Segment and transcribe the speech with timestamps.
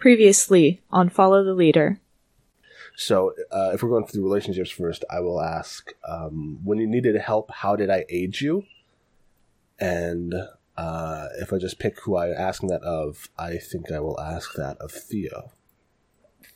[0.00, 2.00] Previously on Follow the Leader.
[2.96, 7.16] So, uh, if we're going through relationships first, I will ask um, when you needed
[7.16, 8.64] help, how did I aid you?
[9.78, 10.34] And
[10.76, 14.54] uh, if I just pick who I'm asking that of, I think I will ask
[14.54, 15.52] that of Theo.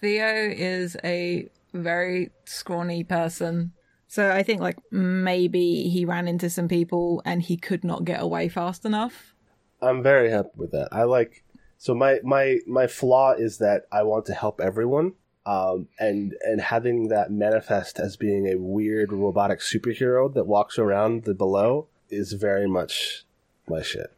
[0.00, 3.72] Theo is a very scrawny person.
[4.06, 8.22] So I think like maybe he ran into some people and he could not get
[8.22, 9.34] away fast enough.
[9.82, 10.88] I'm very happy with that.
[10.92, 11.44] I like
[11.78, 15.12] so my my my flaw is that I want to help everyone.
[15.46, 21.24] Um, and and having that manifest as being a weird robotic superhero that walks around
[21.24, 23.24] the below is very much
[23.68, 24.10] my shit.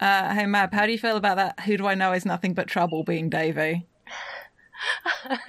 [0.00, 1.60] Uh, hey Mab, how do you feel about that?
[1.60, 3.86] Who do I know is nothing but trouble being Davy?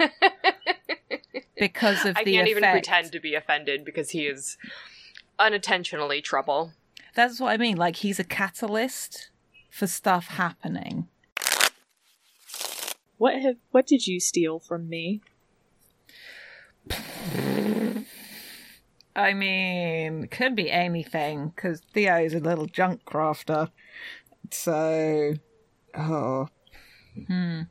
[1.58, 2.86] because of I the can't even effect.
[2.86, 4.58] pretend to be offended because he is
[5.40, 6.72] unintentionally trouble.
[7.16, 7.78] That's what I mean.
[7.78, 9.30] Like he's a catalyst
[9.72, 11.08] for stuff happening.
[13.18, 15.22] What have what did you steal from me?
[19.16, 23.70] I mean, could be anything because Theo is a little junk crafter.
[24.52, 25.36] So,
[25.98, 26.50] oh,
[27.28, 27.62] hmm.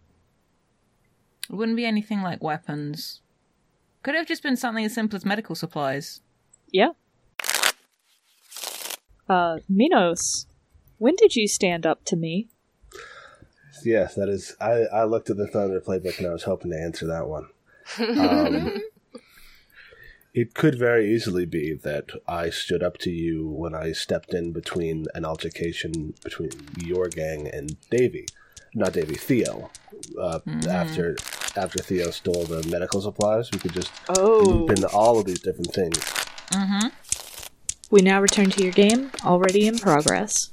[1.51, 3.21] It wouldn't be anything like weapons.
[4.03, 6.23] Could have just been something as simple as medical supplies.
[6.73, 6.91] Yeah.
[9.29, 10.47] Uh, Minos,
[10.99, 12.49] when did you stand up to me?
[13.85, 14.57] Yes, that is.
[14.61, 17.49] I, I looked at the Thunder playbook and I was hoping to answer that one.
[17.99, 18.81] Um,
[20.35, 24.53] it could very easily be that I stood up to you when I stepped in
[24.53, 28.27] between an altercation between your gang and Davy,
[28.75, 29.71] not Davy, Theo.
[30.21, 31.17] Uh, After
[31.57, 35.41] after Theo stole the medical supplies, we could just Oh, loop into all of these
[35.41, 35.99] different things.
[36.51, 36.89] Mm-hmm.
[37.95, 40.51] We now return to your game, already in progress.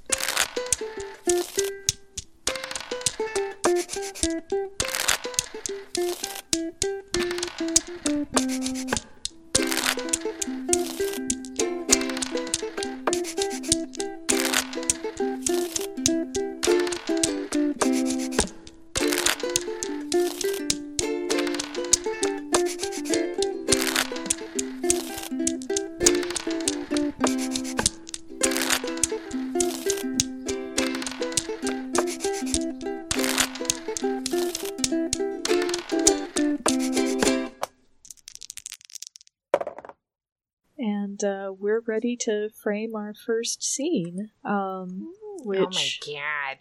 [41.88, 44.32] We're ready to frame our first scene.
[44.44, 46.58] Um, which Oh my god.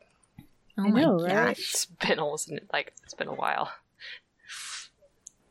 [0.79, 1.29] Oh I my know, gosh.
[1.29, 1.59] right?
[1.59, 3.71] It's been almost like it's been a while.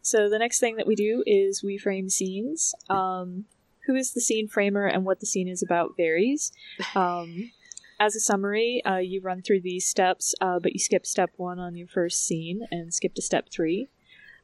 [0.01, 2.73] So the next thing that we do is we frame scenes.
[2.89, 3.45] Um,
[3.85, 6.51] who is the scene framer and what the scene is about varies.
[6.95, 7.51] Um,
[7.99, 11.57] as a summary, uh, you run through these steps, uh, but you skip step one
[11.57, 13.89] on your first scene and skip to step three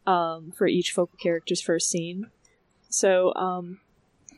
[0.08, 2.32] um, for each focal character's first scene.
[2.90, 3.82] So um,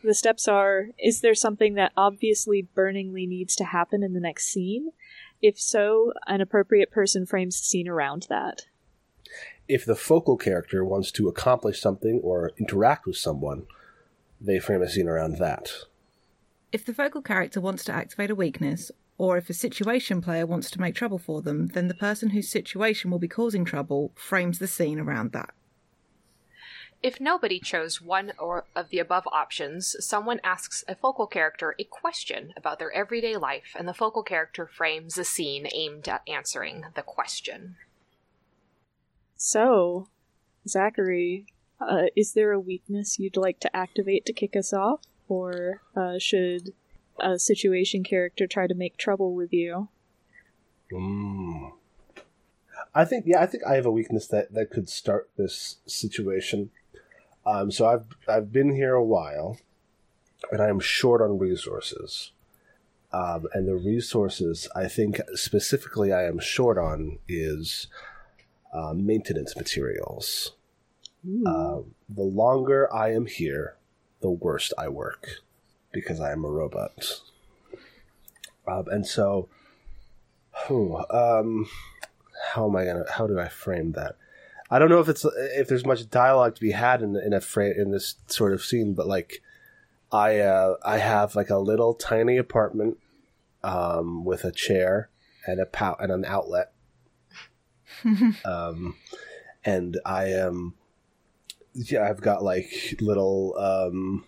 [0.04, 4.48] the steps are: Is there something that obviously burningly needs to happen in the next
[4.48, 4.92] scene?
[5.42, 8.66] If so, an appropriate person frames the scene around that.
[9.68, 13.68] If the focal character wants to accomplish something or interact with someone,
[14.40, 15.72] they frame a scene around that.
[16.72, 20.70] If the focal character wants to activate a weakness, or if a situation player wants
[20.72, 24.60] to make trouble for them, then the person whose situation will be causing trouble frames
[24.60, 25.50] the scene around that.
[27.04, 31.84] If nobody chose one or of the above options, someone asks a focal character a
[31.84, 36.86] question about their everyday life, and the focal character frames a scene aimed at answering
[36.96, 37.76] the question.
[39.36, 40.08] So,
[40.68, 41.46] Zachary,
[41.80, 45.02] uh, is there a weakness you'd like to activate to kick us off?
[45.30, 46.74] Or uh, should
[47.20, 49.90] a situation character try to make trouble with you?
[50.92, 51.74] Mm.
[52.96, 56.72] I think yeah, I think I have a weakness that, that could start this situation.
[57.48, 59.58] Um, so I've I've been here a while,
[60.52, 62.32] and I am short on resources.
[63.14, 67.88] Um, and the resources I think specifically I am short on is
[68.74, 70.52] uh, maintenance materials.
[71.48, 73.76] Um, the longer I am here,
[74.22, 75.30] the worse I work
[75.94, 77.22] because I am a robot.
[78.68, 79.48] Um, and so,
[80.70, 81.70] um,
[82.54, 83.06] how am I gonna?
[83.10, 84.18] How do I frame that?
[84.70, 87.42] I don't know if it's if there's much dialogue to be had in in a
[87.42, 89.42] fra- in this sort of scene, but like,
[90.12, 92.98] I uh, I have like a little tiny apartment,
[93.64, 95.10] um, with a chair
[95.46, 96.74] and a pow- and an outlet,
[98.46, 98.96] um,
[99.64, 100.74] and I am
[101.74, 104.26] yeah I've got like little um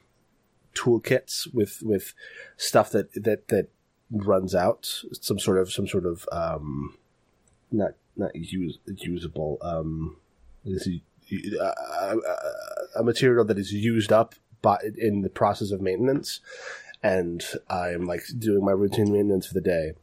[0.74, 2.14] toolkits with with
[2.58, 3.68] stuff that that that
[4.12, 5.04] runs out.
[5.20, 6.98] Some sort of some sort of um,
[7.72, 10.18] not not use, usable um,
[10.66, 10.88] is
[11.60, 16.42] a, material that is used up by in the process of maintenance,
[17.02, 19.94] and I'm like doing my routine maintenance for the day,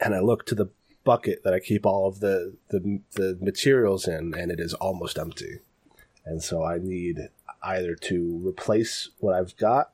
[0.00, 0.70] and I look to the
[1.04, 5.18] bucket that I keep all of the the, the materials in, and it is almost
[5.18, 5.60] empty,
[6.24, 7.28] and so I need
[7.62, 9.92] either to replace what I've got,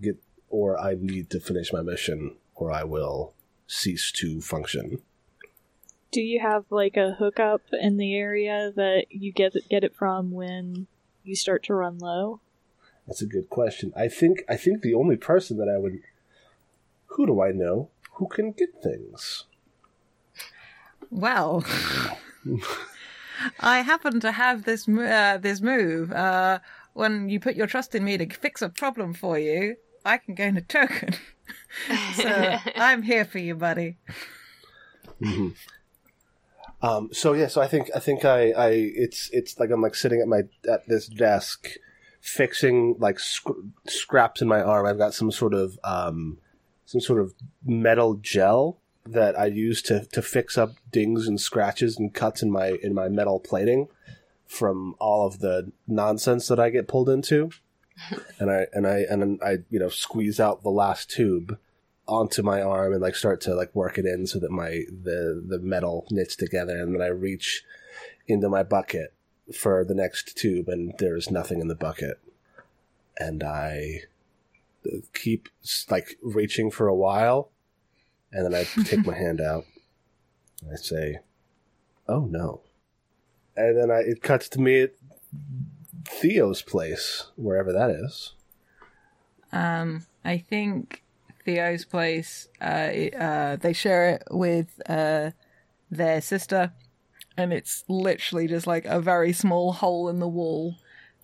[0.00, 0.16] get,
[0.48, 3.34] or I need to finish my mission, or I will
[3.66, 5.02] cease to function.
[6.10, 10.30] Do you have like a hookup in the area that you get get it from
[10.30, 10.86] when
[11.22, 12.40] you start to run low?
[13.06, 13.92] That's a good question.
[13.96, 16.00] I think I think the only person that I would
[17.06, 19.44] who do I know who can get things?
[21.10, 21.64] Well,
[23.60, 26.12] I happen to have this uh, this move.
[26.12, 26.58] Uh,
[26.94, 30.34] when you put your trust in me to fix a problem for you, I can
[30.34, 31.14] gain a token.
[32.14, 33.96] so I'm here for you, buddy.
[35.22, 35.48] Mm-hmm.
[36.80, 39.94] Um, so yeah, so I think I think I, I it's it's like I'm like
[39.94, 41.70] sitting at my at this desk,
[42.20, 43.48] fixing like sc-
[43.86, 44.86] scraps in my arm.
[44.86, 46.38] I've got some sort of um,
[46.84, 47.34] some sort of
[47.64, 52.50] metal gel that I use to to fix up dings and scratches and cuts in
[52.50, 53.88] my in my metal plating
[54.46, 57.50] from all of the nonsense that I get pulled into.
[58.38, 61.58] and I and I and I you know squeeze out the last tube
[62.08, 65.44] onto my arm and like start to like work it in so that my the
[65.46, 67.62] the metal knits together and then I reach
[68.26, 69.12] into my bucket
[69.54, 72.18] for the next tube and there is nothing in the bucket.
[73.18, 74.02] And I
[75.12, 75.48] keep
[75.90, 77.50] like reaching for a while
[78.32, 79.64] and then I take my hand out
[80.62, 81.18] and I say
[82.08, 82.62] oh no.
[83.54, 84.92] And then I it cuts to me at
[86.04, 88.32] Theo's place wherever that is.
[89.52, 91.02] Um I think
[91.48, 92.46] Theo's place.
[92.60, 95.30] Uh, it, uh, they share it with uh,
[95.90, 96.72] their sister,
[97.38, 100.74] and it's literally just like a very small hole in the wall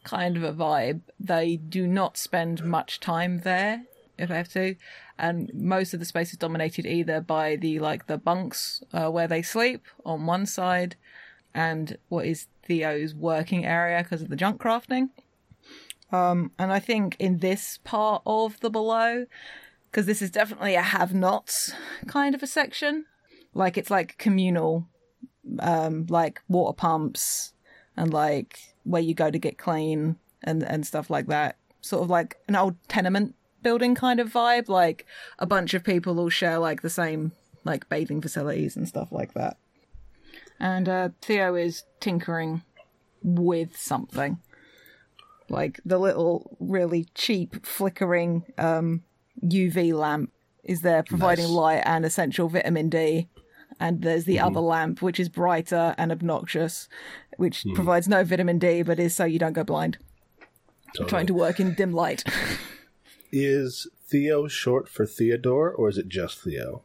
[0.02, 1.02] kind of a vibe.
[1.20, 3.82] They do not spend much time there,
[4.16, 4.76] if I have to,
[5.18, 9.28] and most of the space is dominated either by the like the bunks uh, where
[9.28, 10.96] they sleep on one side,
[11.52, 15.10] and what is Theo's working area because of the junk crafting.
[16.10, 19.26] Um, and I think in this part of the below,
[19.94, 21.72] because this is definitely a have nots
[22.08, 23.04] kind of a section.
[23.54, 24.88] Like it's like communal,
[25.60, 27.52] um, like water pumps
[27.96, 31.58] and like where you go to get clean and, and stuff like that.
[31.80, 34.68] Sort of like an old tenement building kind of vibe.
[34.68, 35.06] Like
[35.38, 37.30] a bunch of people all share like the same
[37.62, 39.58] like bathing facilities and stuff like that.
[40.58, 42.62] And uh, Theo is tinkering
[43.22, 44.40] with something.
[45.48, 49.04] Like the little really cheap flickering um,
[49.42, 50.30] UV lamp
[50.64, 51.52] is there providing nice.
[51.52, 53.28] light and essential vitamin D.
[53.80, 54.46] And there's the mm-hmm.
[54.46, 56.88] other lamp, which is brighter and obnoxious,
[57.36, 57.74] which mm.
[57.74, 59.98] provides no vitamin D, but is so you don't go blind.
[60.94, 61.10] Totally.
[61.10, 62.22] Trying to work in dim light.
[63.32, 66.82] is Theo short for Theodore, or is it just Theo?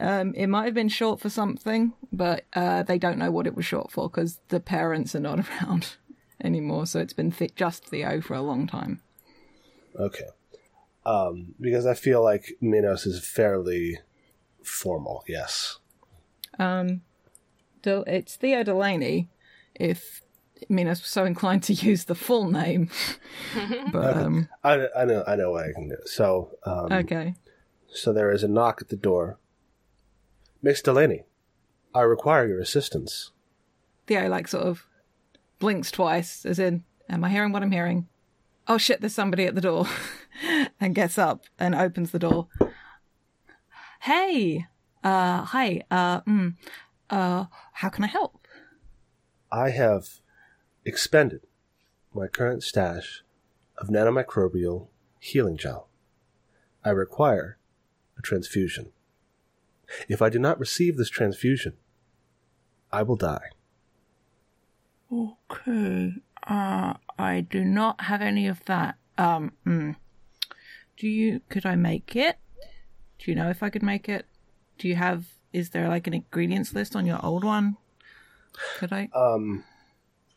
[0.00, 3.54] Um, it might have been short for something, but uh, they don't know what it
[3.54, 5.96] was short for because the parents are not around
[6.42, 6.86] anymore.
[6.86, 9.02] So it's been th- just Theo for a long time.
[9.94, 10.28] Okay
[11.08, 13.98] um, because I feel like Minos is fairly
[14.62, 15.24] formal.
[15.26, 15.78] Yes.
[16.58, 17.00] Um,
[17.82, 19.30] it's Theo Delaney.
[19.74, 20.22] If
[20.68, 22.90] Minos was so inclined to use the full name,
[23.92, 25.96] but um, I, I know I know what I can do.
[26.04, 27.34] So um, okay.
[27.90, 29.38] So there is a knock at the door.
[30.60, 31.22] Miss Delaney,
[31.94, 33.30] I require your assistance.
[34.06, 34.84] Theo like sort of
[35.58, 38.08] blinks twice, as in, "Am I hearing what I'm hearing?"
[38.66, 39.00] Oh shit!
[39.00, 39.86] There's somebody at the door.
[40.80, 42.48] and gets up and opens the door.
[44.00, 44.66] Hey,
[45.02, 46.54] uh, hi, uh, mm,
[47.10, 48.46] uh, how can I help?
[49.50, 50.20] I have
[50.84, 51.40] expended
[52.14, 53.22] my current stash
[53.76, 55.88] of nanomicrobial healing gel.
[56.84, 57.58] I require
[58.16, 58.92] a transfusion.
[60.08, 61.74] If I do not receive this transfusion,
[62.92, 63.50] I will die.
[65.12, 66.14] Okay.
[66.46, 68.96] Uh, I do not have any of that.
[69.16, 69.96] Um, mm.
[70.98, 72.38] Do you could I make it?
[73.18, 74.26] Do you know if I could make it?
[74.78, 77.76] Do you have is there like an ingredients list on your old one?
[78.76, 79.08] Could I?
[79.14, 79.64] Um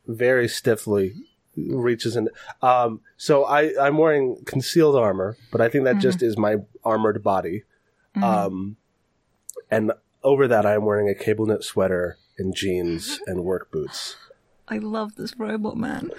[0.07, 1.13] very stiffly
[1.57, 2.29] reaches in
[2.61, 6.01] um so I I'm wearing concealed armor, but I think that mm-hmm.
[6.01, 7.63] just is my armored body.
[8.15, 8.23] Mm-hmm.
[8.23, 8.77] Um
[9.71, 14.15] and over that I'm wearing a cable knit sweater and jeans and work boots.
[14.67, 16.11] I love this robot man.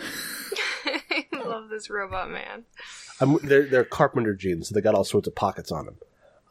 [1.73, 2.65] I love this robot man.
[3.21, 5.97] I'm, they're, they're carpenter jeans, so they got all sorts of pockets on them.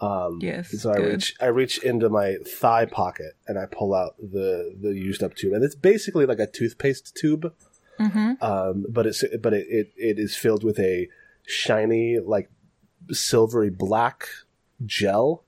[0.01, 1.11] Um, Yes, So I good.
[1.13, 5.35] reach I reach into my thigh pocket and I pull out the the used up
[5.35, 7.53] tube, and it's basically like a toothpaste tube.
[7.99, 8.43] Mm-hmm.
[8.43, 11.07] Um, but it's but it, it it is filled with a
[11.45, 12.49] shiny like
[13.11, 14.27] silvery black
[14.85, 15.43] gel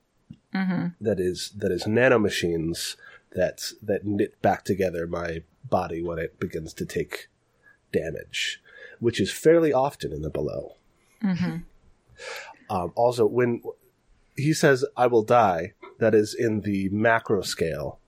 [0.54, 0.90] Mm-hmm.
[1.02, 2.96] that is that is nanomachines
[3.32, 7.28] that that knit back together my body when it begins to take
[7.92, 8.62] damage,
[9.00, 10.76] which is fairly often in the below.
[11.24, 11.58] Mm-hmm.
[12.70, 13.62] Um, also, when
[14.36, 18.00] he says "I will die," that is in the macro scale.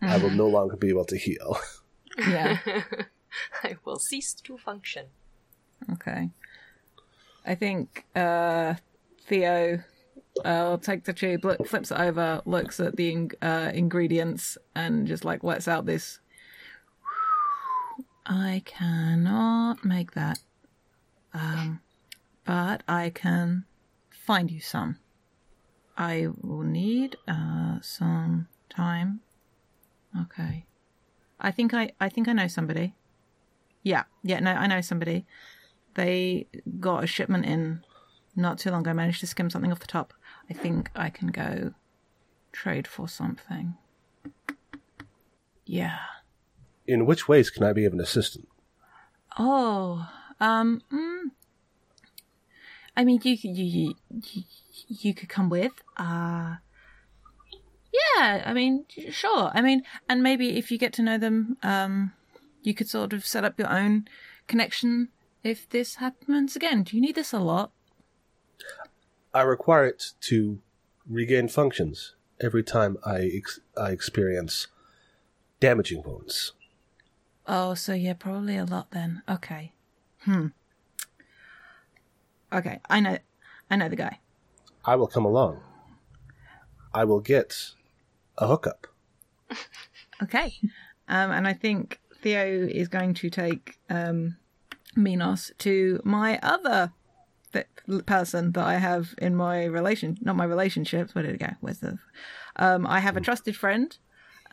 [0.00, 1.58] I will no longer be able to heal.
[2.16, 2.58] Yeah.
[3.64, 5.06] I will cease to function.
[5.92, 6.30] Okay.
[7.44, 8.74] I think uh,
[9.26, 9.82] Theo
[10.44, 14.56] uh, will take the tube, look, flips it over, looks at the ing- uh, ingredients,
[14.74, 16.20] and just like lets out this.
[18.26, 20.38] I cannot make that.
[21.32, 21.80] Um,
[22.44, 23.64] but I can
[24.10, 24.98] find you some.
[25.96, 29.20] I will need uh, some time.
[30.18, 30.66] Okay.
[31.40, 32.94] I think I I think I know somebody.
[33.82, 35.26] Yeah, yeah, no, I know somebody.
[35.94, 36.46] They
[36.80, 37.84] got a shipment in
[38.34, 38.90] not too long ago.
[38.90, 40.14] I managed to skim something off the top.
[40.48, 41.74] I think I can go
[42.52, 43.76] trade for something.
[45.66, 45.98] Yeah.
[46.86, 48.48] In which ways can I be of an assistant?
[49.38, 50.06] Oh,
[50.40, 51.30] um, mm,
[52.96, 54.44] I mean, you could- you you
[54.88, 55.72] you could come with.
[55.96, 56.56] Uh,
[57.92, 59.50] yeah, I mean, sure.
[59.54, 62.12] I mean, and maybe if you get to know them, um,
[62.62, 64.06] you could sort of set up your own
[64.46, 65.08] connection
[65.42, 66.82] if this happens again.
[66.82, 67.72] Do you need this a lot?
[69.32, 70.60] I require it to
[71.08, 74.66] regain functions every time I ex- I experience
[75.60, 76.52] damaging wounds.
[77.46, 79.22] Oh, so yeah, probably a lot then.
[79.28, 79.72] Okay.
[80.20, 80.48] Hmm.
[82.52, 83.18] Okay, I know,
[83.70, 84.20] I know the guy.
[84.84, 85.60] I will come along.
[86.92, 87.72] I will get
[88.38, 88.86] a hookup.
[90.22, 90.54] Okay.
[91.08, 94.36] Um, and I think Theo is going to take um,
[94.96, 96.92] Minos to my other
[97.52, 97.66] th-
[98.06, 101.14] person that I have in my relation, not my relationships.
[101.14, 101.50] Where did it go?
[101.60, 101.98] Where's the?
[102.56, 103.96] Um, I have a trusted friend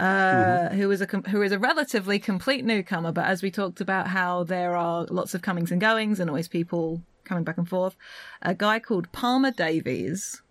[0.02, 4.08] uh, who is a who is a relatively complete newcomer, but as we talked about
[4.08, 7.96] how there are lots of comings and goings and always people coming back and forth,
[8.42, 10.42] a guy called Palmer Davies.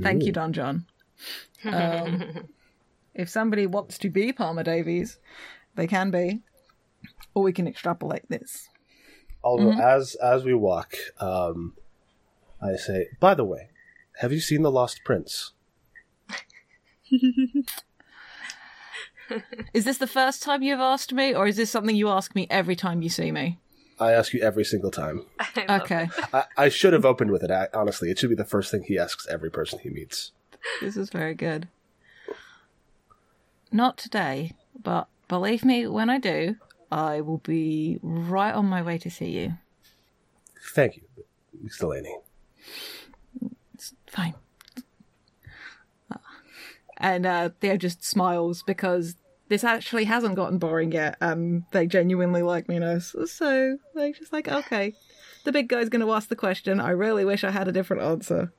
[0.00, 0.86] Thank you, Don John.
[1.64, 2.48] Um,
[3.14, 5.16] if somebody wants to be Palmer Davies,
[5.76, 6.42] they can be,
[7.32, 8.68] or we can extrapolate this.
[9.42, 9.80] Although Mm-hmm.
[9.80, 11.72] as as we walk, um,
[12.60, 13.70] I say, by the way,
[14.18, 15.52] have you seen the Lost Prince?
[19.74, 22.46] Is this the first time you've asked me, or is this something you ask me
[22.50, 23.58] every time you see me?
[23.98, 25.24] I ask you every single time.
[25.38, 27.50] I Okay, I, I should have opened with it.
[27.50, 30.32] I, honestly, it should be the first thing he asks every person he meets.
[30.80, 31.68] this is very good.
[33.72, 36.56] Not today, but believe me, when I do,
[36.90, 39.54] I will be right on my way to see you.
[40.74, 41.02] Thank you,
[41.60, 42.16] Miss Delaney.
[43.74, 44.34] It's fine.
[46.98, 49.16] And uh, Theo just smiles because
[49.48, 51.16] this actually hasn't gotten boring yet.
[51.20, 54.94] Um, they genuinely like Minos, so they're just like, okay,
[55.44, 56.80] the big guy's going to ask the question.
[56.80, 58.52] I really wish I had a different answer.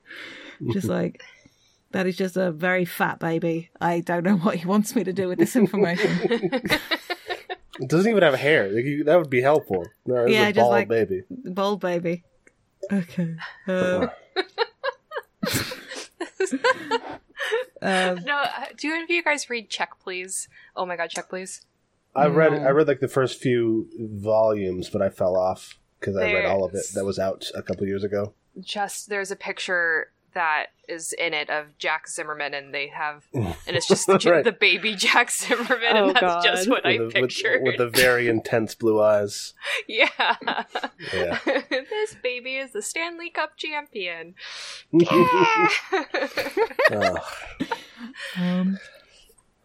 [0.72, 1.20] Just like
[1.92, 3.70] that is just a very fat baby.
[3.80, 6.18] I don't know what he wants me to do with this information.
[6.22, 6.80] It
[7.88, 8.68] doesn't even have hair.
[9.04, 9.84] That would be helpful.
[10.06, 11.22] No, it's Yeah, a just bald like- baby.
[11.28, 12.22] Bold baby.
[12.92, 13.34] Okay.
[13.66, 14.06] Uh,
[17.82, 20.48] um, No, uh, do any of you guys read Check Please?
[20.74, 21.62] Oh my god, Check Please.
[22.14, 22.58] I read No.
[22.58, 26.64] I read like the first few volumes, but I fell off because I read all
[26.64, 28.32] of it that was out a couple years ago.
[28.60, 33.54] Just there's a picture that is in it of Jack Zimmermann, and they have, and
[33.68, 34.44] it's just the, Right.
[34.44, 36.42] the baby Jack Zimmermann, Oh, and that's God.
[36.44, 37.62] just what I with, the, with, pictured.
[37.62, 39.54] with the very intense blue eyes.
[39.88, 40.08] yeah.
[41.14, 41.38] Yeah.
[42.06, 44.34] this baby is the Stanley Cup champion.
[46.92, 47.18] Ugh.
[48.36, 48.78] Um,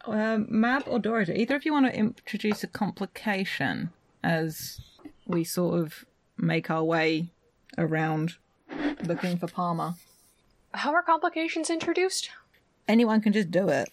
[0.05, 3.91] um, Mab or Dora, do either of you want to introduce a complication
[4.23, 4.81] as
[5.27, 6.05] we sort of
[6.37, 7.29] make our way
[7.77, 8.35] around
[9.05, 9.93] looking for Palmer?
[10.73, 12.29] How are complications introduced?
[12.87, 13.89] Anyone can just do it.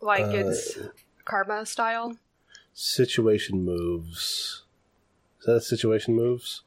[0.00, 0.78] Like Uh, it's
[1.24, 2.16] karma style.
[2.72, 4.62] situation moves.
[5.40, 6.62] Is that situation moves?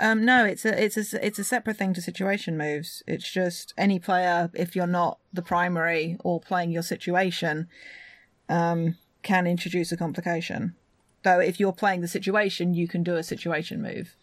[0.00, 3.02] Um, no, it's a it's a it's a separate thing to situation moves.
[3.06, 7.68] It's just any player, if you're not the primary or playing your situation,
[8.48, 10.76] um, can introduce a complication.
[11.24, 14.14] Though if you're playing the situation, you can do a situation move.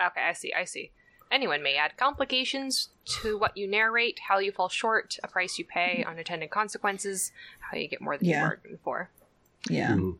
[0.00, 0.52] Okay, I see.
[0.52, 0.92] I see.
[1.32, 2.88] Anyone may add complications
[3.22, 7.78] to what you narrate, how you fall short, a price you pay, unintended consequences, how
[7.78, 8.42] you get more than Yeah.
[8.42, 9.10] you bargained for.
[9.68, 9.92] Yeah.
[9.92, 10.18] Mhm.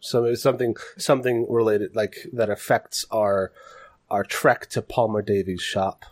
[0.00, 3.52] So it's something something related like that affects our
[4.10, 6.04] our trek to Palmer Davies' shop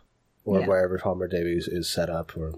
[0.44, 0.66] or Yeah.
[0.66, 2.52] wherever Palmer Davies is set up or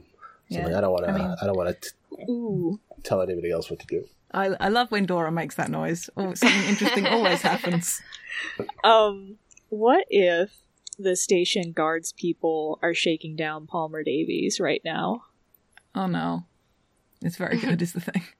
[0.50, 0.70] something.
[0.72, 0.78] Yeah.
[0.78, 1.10] I don't want to.
[1.12, 4.06] I I, don't want to tell anybody else what to do.
[4.32, 6.10] I, I love when Dora makes that noise.
[6.16, 8.02] Oh, something interesting always happens.
[8.84, 9.36] Um,
[9.68, 10.56] what if
[10.98, 15.24] the station guards people are shaking down Palmer Davies right now?
[15.94, 16.44] Oh no.
[17.22, 18.22] It's very good, is the thing.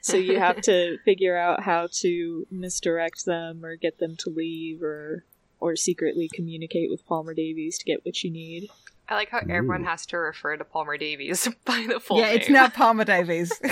[0.00, 4.82] So you have to figure out how to misdirect them or get them to leave
[4.82, 5.24] or
[5.64, 8.68] or secretly communicate with Palmer Davies to get what you need.
[9.08, 12.36] I like how everyone has to refer to Palmer Davies by the full yeah, name.
[12.36, 13.50] it's now Palmer Davies.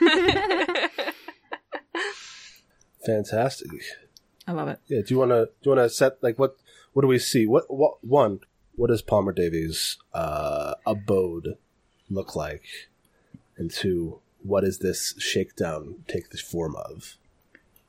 [3.04, 3.68] Fantastic.
[4.46, 4.80] I love it.
[4.88, 5.02] Yeah.
[5.06, 5.50] Do you want to?
[5.62, 6.56] Do you want to set like what?
[6.94, 7.46] What do we see?
[7.46, 7.64] What?
[7.68, 8.02] What?
[8.02, 8.40] One.
[8.74, 11.58] What does Palmer Davies' uh, abode
[12.08, 12.64] look like?
[13.58, 17.18] And two, what does this shakedown take the form of?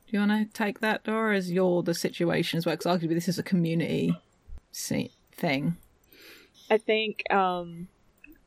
[0.08, 2.74] Do you want to take that, or is you're the situation as well?
[2.74, 4.16] Because arguably this is a community
[4.72, 5.76] thing.
[6.70, 7.88] I think um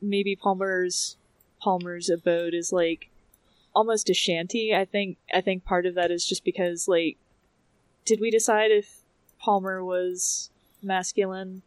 [0.01, 1.17] maybe Palmer's
[1.61, 3.09] Palmer's abode is like
[3.75, 4.73] almost a shanty.
[4.75, 7.17] I think I think part of that is just because like
[8.05, 9.01] did we decide if
[9.39, 10.49] Palmer was
[10.81, 11.61] masculine?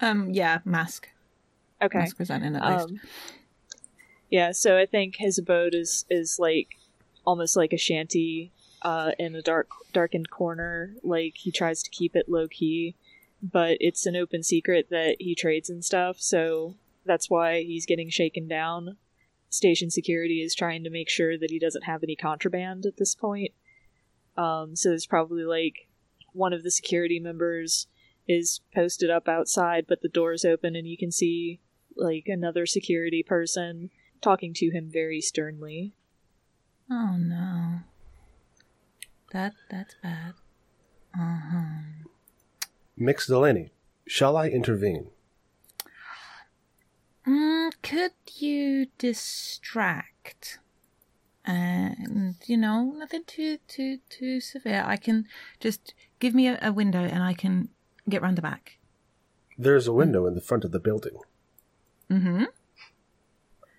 [0.00, 1.08] Um, yeah, mask.
[1.82, 1.98] Okay.
[1.98, 2.88] Mask presenting at least.
[2.88, 3.00] Um,
[4.30, 6.76] yeah, so I think his abode is is like
[7.24, 8.52] almost like a shanty
[8.84, 10.94] uh, in a dark darkened corner.
[11.02, 12.94] Like he tries to keep it low key,
[13.42, 16.20] but it's an open secret that he trades and stuff.
[16.20, 18.98] So that's why he's getting shaken down.
[19.48, 23.14] Station security is trying to make sure that he doesn't have any contraband at this
[23.14, 23.52] point.
[24.36, 25.88] Um, so there's probably like
[26.32, 27.86] one of the security members
[28.26, 31.60] is posted up outside, but the door is open and you can see
[31.96, 35.94] like another security person talking to him very sternly.
[36.90, 37.80] oh no.
[39.34, 40.34] That that's bad.
[41.12, 42.06] Uh huh.
[42.96, 43.72] Mx Delaney,
[44.06, 45.08] shall I intervene?
[47.26, 50.60] Mm, could you distract?
[51.44, 54.84] And you know, nothing too too too severe.
[54.86, 55.26] I can
[55.58, 57.70] just give me a, a window, and I can
[58.08, 58.78] get round the back.
[59.58, 61.18] There's a window in the front of the building.
[62.08, 62.44] Mm-hmm.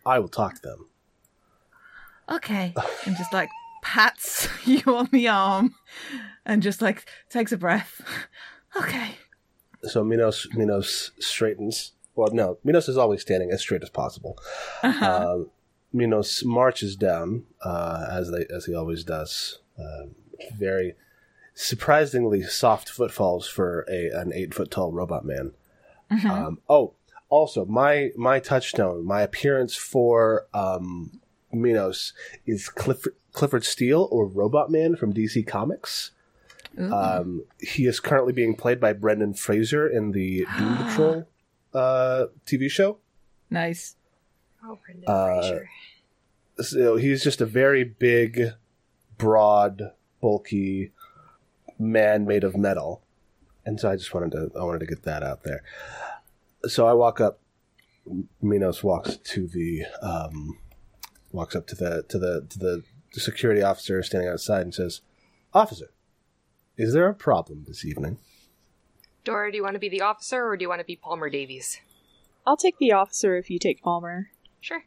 [0.05, 0.89] I will talk to them.
[2.29, 2.73] Okay,
[3.05, 3.49] I'm just like
[3.85, 5.75] pats you on the arm,
[6.45, 8.01] and just like takes a breath.
[8.75, 9.11] Okay.
[9.83, 11.93] So Minos Minos straightens.
[12.15, 14.37] Well, no, Minos is always standing as straight as possible.
[14.83, 15.33] Uh-huh.
[15.33, 15.49] Um,
[15.93, 19.59] Minos marches down uh, as they as he always does.
[19.77, 20.15] Um,
[20.57, 20.95] very
[21.53, 25.51] surprisingly soft footfalls for a an eight foot tall robot man.
[26.11, 26.29] Mhm.
[26.29, 26.95] Um, oh,
[27.29, 31.21] also my my touchstone, my appearance for um,
[31.51, 32.13] Minos
[32.45, 36.11] is Clifford, Clifford Steele or Robot Man from DC Comics.
[36.77, 41.27] Um, he is currently being played by Brendan Fraser in the Doom Patrol
[41.73, 42.97] uh, TV show.
[43.49, 43.95] nice.
[44.63, 45.69] Oh, Brendan Uh, Fraser.
[46.61, 48.51] So he's just a very big,
[49.17, 50.91] broad, bulky
[51.77, 53.03] man made of metal,
[53.65, 55.61] and so I just wanted to I wanted to get that out there.
[56.63, 57.39] So I walk up.
[58.41, 60.57] Minos walks to the um,
[61.31, 62.83] walks up to the to the to the
[63.19, 65.01] security officer standing outside and says,
[65.53, 65.91] "Officer,
[66.77, 68.17] is there a problem this evening?"
[69.25, 71.29] Dora, do you want to be the officer or do you want to be Palmer
[71.29, 71.79] Davies?
[72.45, 74.29] I'll take the officer if you take Palmer.
[74.61, 74.85] Sure.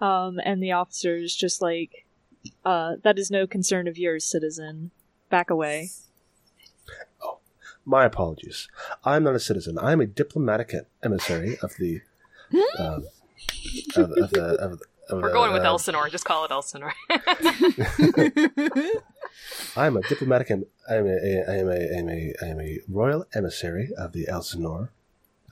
[0.00, 2.06] Um, and the officer is just like,
[2.64, 4.92] uh, that is no concern of yours, citizen.
[5.28, 5.90] Back away.
[7.20, 7.38] Oh,
[7.84, 8.68] my apologies.
[9.04, 9.78] I'm not a citizen.
[9.78, 12.00] I am a diplomatic emissary of the.
[12.78, 13.00] Uh,
[13.96, 16.08] of, of the, of, of We're the, going with uh, Elsinore.
[16.08, 16.92] Just call it Elsinore.
[19.76, 20.50] I am a diplomatic.
[20.50, 23.26] Em- I am a, a, I am a, I am a, I am a royal
[23.34, 24.90] emissary of the Elsinore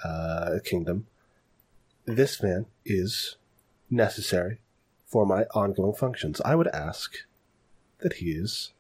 [0.04, 1.06] uh, kingdom.
[2.04, 3.36] This man is
[3.90, 4.58] necessary
[5.06, 6.40] for my ongoing functions.
[6.44, 7.18] I would ask
[8.00, 8.72] that he is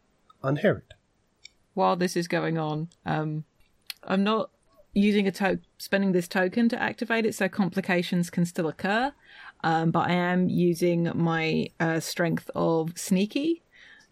[0.42, 0.94] unharried.
[1.74, 3.44] While this is going on, um,
[4.02, 4.50] I'm not
[4.92, 9.12] using a to- spending this token to activate it, so complications can still occur.
[9.64, 13.62] Um, but I am using my uh, strength of sneaky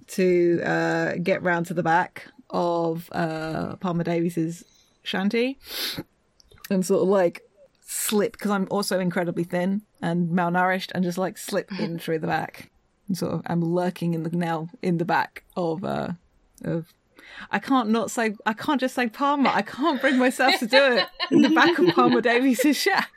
[0.09, 4.65] to uh, get round to the back of uh, Palmer Davies's
[5.03, 5.59] shanty
[6.71, 7.43] and sort of like
[7.83, 12.27] slip because I'm also incredibly thin and malnourished, and just like slip in through the
[12.27, 12.71] back.
[13.09, 16.13] And sort of, I'm lurking in the now in the back of uh,
[16.65, 16.95] of
[17.51, 18.35] I can't not say.
[18.47, 19.51] I can't just say Palmer.
[19.53, 23.11] I can't bring myself to do it in the back of Palmer Davies' shack.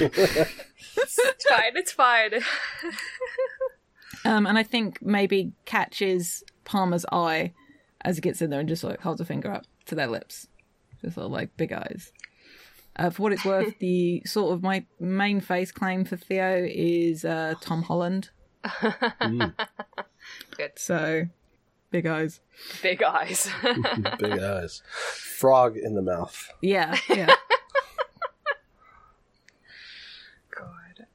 [0.96, 1.76] It's fine.
[1.76, 2.30] It's fine.
[4.24, 7.54] Um, and I think maybe catches Palmer's eye
[8.02, 10.46] as he gets in there and just like holds a finger up to their lips,
[11.00, 12.12] just sort of like big eyes.
[12.94, 17.24] Uh, for what it's worth, the sort of my main face claim for Theo is
[17.24, 18.30] uh, Tom Holland.
[18.64, 19.54] Mm,
[20.56, 20.72] Good.
[20.76, 21.24] So,
[21.90, 22.40] big eyes.
[22.80, 23.50] Big eyes.
[24.20, 24.82] big eyes.
[24.86, 26.48] Frog in the mouth.
[26.60, 27.34] Yeah, yeah.
[30.56, 31.06] God.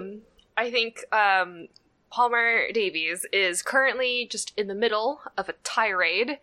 [0.00, 0.22] Um,
[0.56, 1.68] I think um,
[2.10, 6.38] Palmer Davies is currently just in the middle of a tirade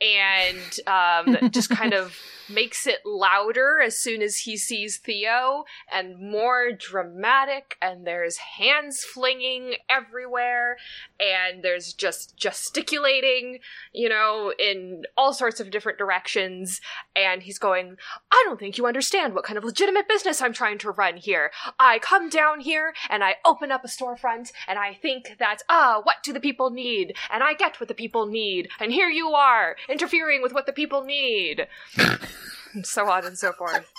[0.00, 2.16] and um, just kind of
[2.48, 9.04] makes it louder as soon as he sees Theo and more dramatic and there's hands
[9.04, 10.78] flinging everywhere
[11.20, 13.58] and there's just gesticulating
[13.92, 16.80] you know in all sorts of different directions.
[17.14, 17.96] And he's going
[18.30, 21.50] I don't think you understand what kind of legitimate business I'm trying to run here.
[21.78, 26.00] I come down here and I open up a storefront and I think that ah
[26.02, 27.14] what do the people need?
[27.30, 28.68] And I get what the people need.
[28.80, 31.66] And here you are interfering with what the people need
[32.82, 33.92] so on and so forth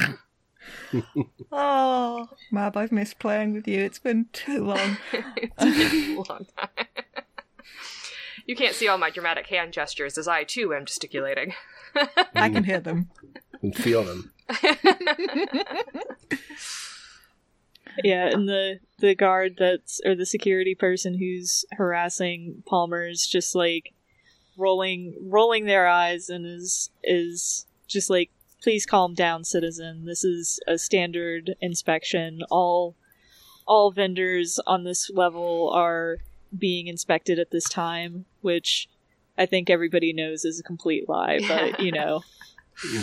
[1.52, 3.78] Oh, Mab, I've missed playing with you.
[3.78, 4.96] It's been too long.
[5.36, 6.86] it's been a long time.
[8.46, 11.54] you can't see all my dramatic hand gestures as I too am gesticulating.
[12.34, 13.10] I can hear them.
[13.60, 14.32] And feel them.
[18.04, 23.94] Yeah, and the the guard that's or the security person who's harassing Palmer's just like
[24.58, 30.04] rolling rolling their eyes and is is just like please calm down citizen.
[30.04, 32.42] This is a standard inspection.
[32.50, 32.96] All
[33.66, 36.18] all vendors on this level are
[36.56, 38.88] being inspected at this time which
[39.36, 42.22] i think everybody knows is a complete lie but you know.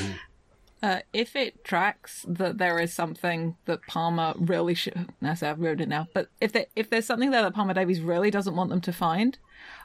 [0.83, 5.59] Uh, if it tracks that there is something that Palmer really should, no, so I've
[5.59, 6.07] ruined it now.
[6.13, 8.93] But if there, if there's something there that Palmer Davies really doesn't want them to
[8.93, 9.37] find,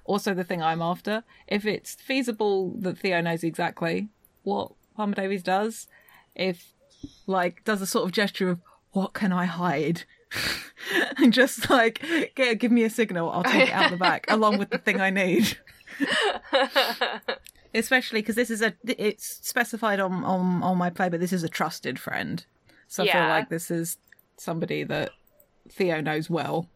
[0.04, 4.08] also the thing I'm after, if it's feasible that Theo knows exactly
[4.42, 5.86] what Palmer Davies does,
[6.34, 6.74] if
[7.26, 8.60] like does a sort of gesture of
[8.92, 10.04] what can I hide,
[11.16, 14.70] and just like give me a signal, I'll take it out the back along with
[14.70, 15.56] the thing I need.
[17.74, 21.42] especially because this is a it's specified on on on my play but this is
[21.42, 22.44] a trusted friend
[22.88, 23.96] so i feel like this is
[24.36, 25.10] somebody that
[25.70, 26.68] theo knows well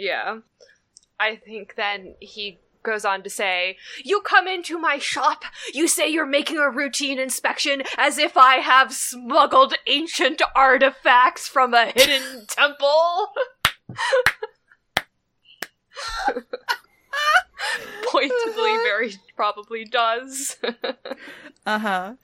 [0.00, 0.38] yeah.
[1.18, 6.08] I think then he goes on to say, You come into my shop, you say
[6.08, 12.46] you're making a routine inspection as if I have smuggled ancient artifacts from a hidden
[12.48, 13.28] temple.
[18.10, 20.56] Pointedly, very probably does.
[21.66, 22.14] uh-huh.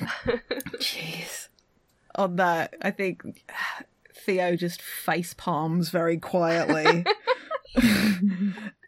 [0.78, 1.48] Jeez.
[2.16, 3.42] On that i think
[4.24, 7.04] theo just face palms very quietly.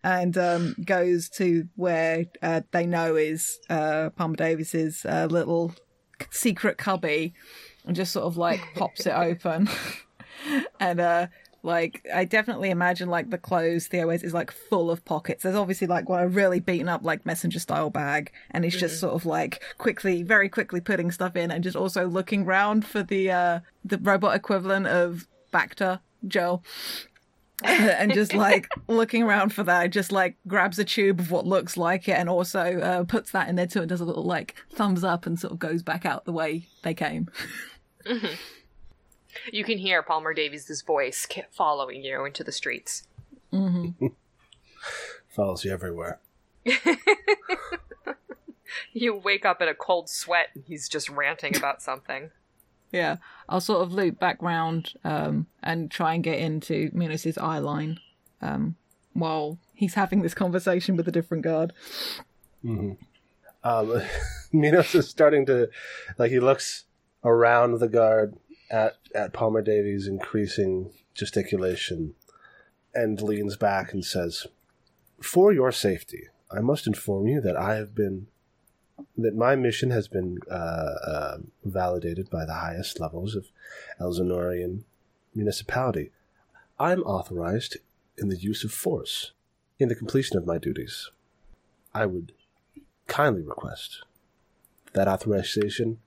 [0.05, 5.75] And um, goes to where uh, they know is uh, Palmer Davies's uh, little
[6.31, 7.35] secret cubby,
[7.85, 9.69] and just sort of like pops it open,
[10.79, 11.27] and uh,
[11.67, 15.43] like I definitely imagine like the clothes Theo wears is like full of pockets.
[15.43, 19.01] There's obviously like what a really beaten up like messenger style bag, and he's just
[19.01, 23.03] sort of like quickly, very quickly putting stuff in, and just also looking round for
[23.03, 26.63] the uh, the robot equivalent of Bacta gel.
[27.65, 31.77] and just like looking around for that, just like grabs a tube of what looks
[31.77, 34.55] like it, and also uh, puts that in there too, and does a little like
[34.71, 37.29] thumbs up, and sort of goes back out the way they came.
[39.53, 43.07] You can hear Palmer Davies' voice following you into the streets.
[45.29, 46.21] Follows you everywhere.
[48.93, 52.31] You wake up in a cold sweat and he's just ranting about something.
[52.93, 53.17] Yeah,
[53.49, 58.01] I'll sort of loop back round um, and try and get into Minos's eye line
[58.41, 58.77] um,
[59.13, 61.73] while he's having this conversation with a different guard.
[62.65, 62.97] Um,
[64.53, 65.69] Minos is starting to,
[66.17, 66.85] like, he looks
[67.25, 68.35] around the guard
[68.71, 72.15] at, at Palmer Davies' increasing gesticulation
[72.95, 74.47] and leans back and says,
[75.21, 78.29] For your safety, I must inform you that I have been,
[79.17, 83.47] that my mission has been uh, uh, validated by the highest levels of
[84.01, 84.85] Elsinorian
[85.35, 86.11] municipality.
[86.79, 87.77] I'm authorized
[88.19, 89.33] in the use of force
[89.79, 91.11] in the completion of my duties.
[91.95, 92.33] I would
[93.07, 94.03] kindly request
[94.95, 95.99] that authorization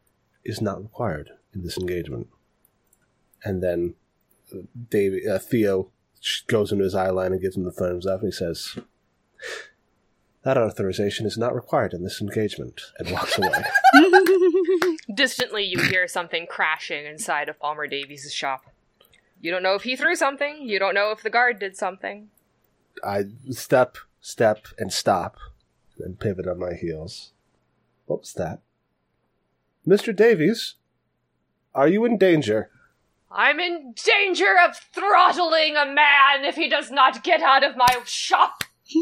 [0.44, 2.28] is not required in this engagement.
[3.44, 3.96] And then
[4.54, 5.92] uh, David, uh, Theo
[6.48, 8.22] goes into his eye line and gives him the thumbs up.
[8.22, 8.78] And he says,
[10.44, 13.64] That authorization is not required in this engagement, and walks away.
[15.14, 18.66] Distantly, you hear something crashing inside of Palmer Davies' shop.
[19.42, 20.68] You don't know if he threw something.
[20.68, 22.30] You don't know if the guard did something.
[23.04, 25.38] I step, step, and stop,
[25.98, 27.32] and pivot on my heels.
[28.06, 28.60] What was that?
[29.88, 30.16] Mr.
[30.16, 30.76] Davies,
[31.74, 32.70] are you in danger?
[33.32, 37.88] I'm in danger of throttling a man if he does not get out of my
[38.06, 38.64] shop.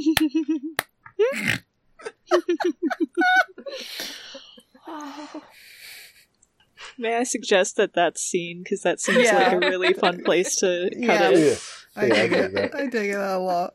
[6.98, 9.38] May I suggest that that's scene because that seems Yeah.
[9.38, 11.30] like a really fun place to cut Yeah.
[11.30, 11.62] it.
[11.96, 12.54] I Yeah, I dig dig it.
[12.54, 12.76] that.
[12.76, 13.74] I dig it a lot.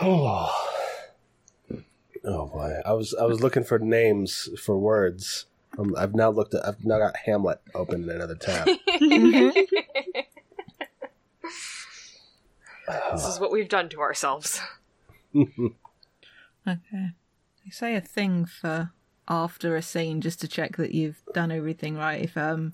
[0.00, 0.52] Oh.
[2.28, 5.46] Oh boy, I was I was looking for names for words.
[5.78, 8.68] Um, I've now looked at I've now got Hamlet open in another tab.
[13.12, 14.60] This is what we've done to ourselves.
[16.68, 17.10] Okay.
[17.64, 18.90] They say a thing for
[19.28, 22.20] after a scene just to check that you've done everything right.
[22.20, 22.72] If um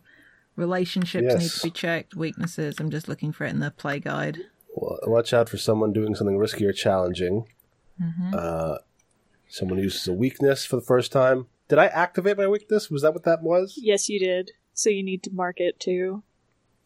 [0.57, 4.39] relationships need to be checked, weaknesses, I'm just looking for it in the play guide.
[4.75, 7.45] Wa- Watch out for someone doing something risky or challenging.
[8.03, 8.35] Mm-hmm.
[8.35, 8.79] Uh,
[9.49, 11.49] someone uses a weakness for the first time.
[11.73, 12.91] Did I activate my weakness?
[12.91, 13.81] Was that what that was?
[13.81, 14.51] Yes, you did.
[14.75, 16.23] So you need to mark it too.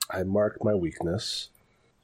[0.09, 1.49] I marked my weakness.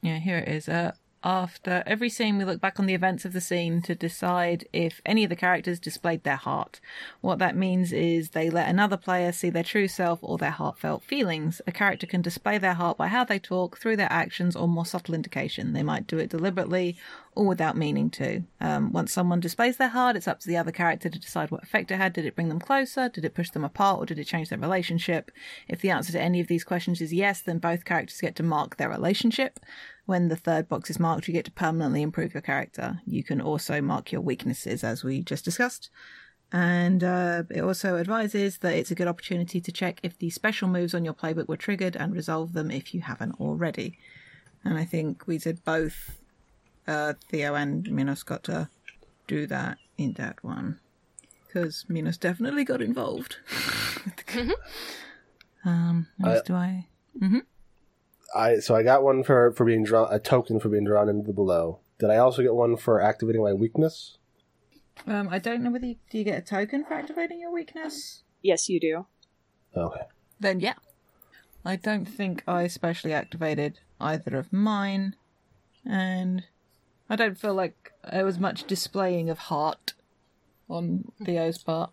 [0.00, 0.68] Yeah, here it is.
[0.68, 0.90] Uh,
[1.24, 5.00] after every scene, we look back on the events of the scene to decide if
[5.06, 6.80] any of the characters displayed their heart.
[7.20, 11.04] What that means is they let another player see their true self or their heartfelt
[11.04, 11.60] feelings.
[11.66, 14.86] A character can display their heart by how they talk, through their actions, or more
[14.86, 15.72] subtle indication.
[15.72, 16.96] They might do it deliberately
[17.34, 18.42] or without meaning to.
[18.60, 21.62] Um, once someone displays their heart, it's up to the other character to decide what
[21.62, 22.12] effect it had.
[22.12, 23.08] Did it bring them closer?
[23.08, 24.00] Did it push them apart?
[24.00, 25.30] Or did it change their relationship?
[25.66, 28.42] If the answer to any of these questions is yes, then both characters get to
[28.42, 29.60] mark their relationship.
[30.04, 33.00] When the third box is marked, you get to permanently improve your character.
[33.06, 35.90] You can also mark your weaknesses, as we just discussed.
[36.52, 40.68] And uh, it also advises that it's a good opportunity to check if the special
[40.68, 43.96] moves on your playbook were triggered and resolve them if you haven't already.
[44.64, 46.18] And I think we did both,
[46.86, 48.68] uh, Theo and Minos got to
[49.26, 50.78] do that in that one.
[51.46, 53.36] Because Minos definitely got involved.
[55.64, 56.54] um, what else I- do
[58.34, 58.50] I?
[58.52, 61.26] I so I got one for for being drawn a token for being drawn into
[61.26, 61.80] the below.
[61.98, 64.18] Did I also get one for activating my weakness?
[65.06, 68.22] Um, I don't know whether you, do you get a token for activating your weakness.
[68.42, 69.06] Yes, you do.
[69.76, 70.02] Okay.
[70.38, 70.74] Then yeah,
[71.64, 75.16] I don't think I specially activated either of mine,
[75.84, 76.44] and
[77.08, 79.94] I don't feel like there was much displaying of heart
[80.68, 81.90] on Theo's part.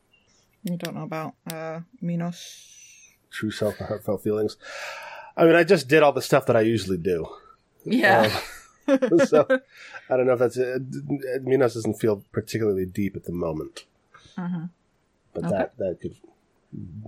[0.70, 3.14] I don't know about uh, Minos.
[3.32, 4.58] True self or heartfelt feelings.
[5.40, 7.26] I mean, I just did all the stuff that I usually do.
[7.86, 8.30] Yeah,
[8.88, 9.46] Um, so
[10.10, 10.80] I don't know if that's uh,
[11.42, 13.86] Minos doesn't feel particularly deep at the moment,
[14.38, 14.70] Mhm.
[15.34, 15.52] but Okay.
[15.56, 16.16] that that could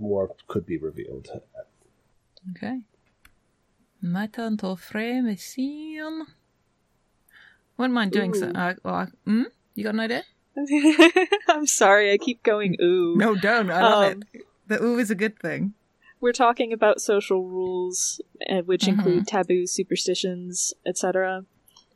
[0.00, 1.28] more could be revealed.
[2.52, 2.80] okay.
[4.00, 6.26] My turn to frame a scene.
[7.76, 8.48] Wouldn't mind doing so.
[8.48, 8.52] Ooh.
[8.52, 9.42] Uh, well, I- hmm?
[9.74, 10.24] You got an idea?
[11.48, 13.14] I'm sorry, I keep going ooh.
[13.16, 13.70] No, don't.
[13.70, 14.42] I love Um, it.
[14.68, 15.74] The ooh is a good thing.
[16.22, 18.88] We're talking about social rules, uh, which Mhm.
[18.88, 21.44] include taboos, superstitions, etc.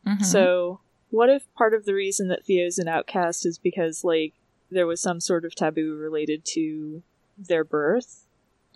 [0.05, 0.25] Mhm.
[0.25, 4.35] So, what if part of the reason that Theo's an outcast is because, like,
[4.69, 7.05] there was some sort of taboo related to
[7.39, 8.27] their birth?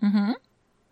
[0.01, 0.35] Mhm.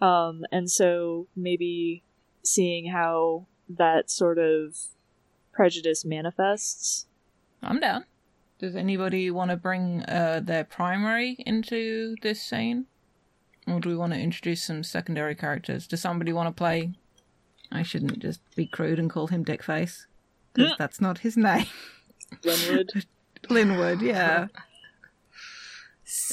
[0.01, 2.03] Um, and so maybe
[2.43, 4.75] seeing how that sort of
[5.53, 7.07] prejudice manifests.
[7.61, 8.05] I'm down.
[8.59, 12.87] Does anybody want to bring uh, their primary into this scene?
[13.67, 15.87] Or do we want to introduce some secondary characters?
[15.87, 16.93] Does somebody want to play?
[17.71, 20.05] I shouldn't just be crude and call him Dickface.
[20.53, 21.67] Because that's not his name.
[22.43, 22.89] Linwood.
[23.49, 24.47] Linwood, yeah.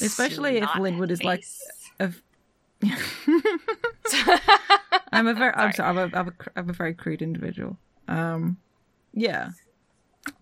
[0.01, 1.61] Especially if Linwood is like face.
[1.99, 2.11] a.
[5.11, 5.53] I'm a very.
[5.53, 5.73] I'm Sorry.
[5.73, 5.89] sorry.
[5.89, 7.77] I'm a, I'm a, cr- I'm a very crude individual.
[8.07, 8.57] Um,
[9.13, 9.49] yeah.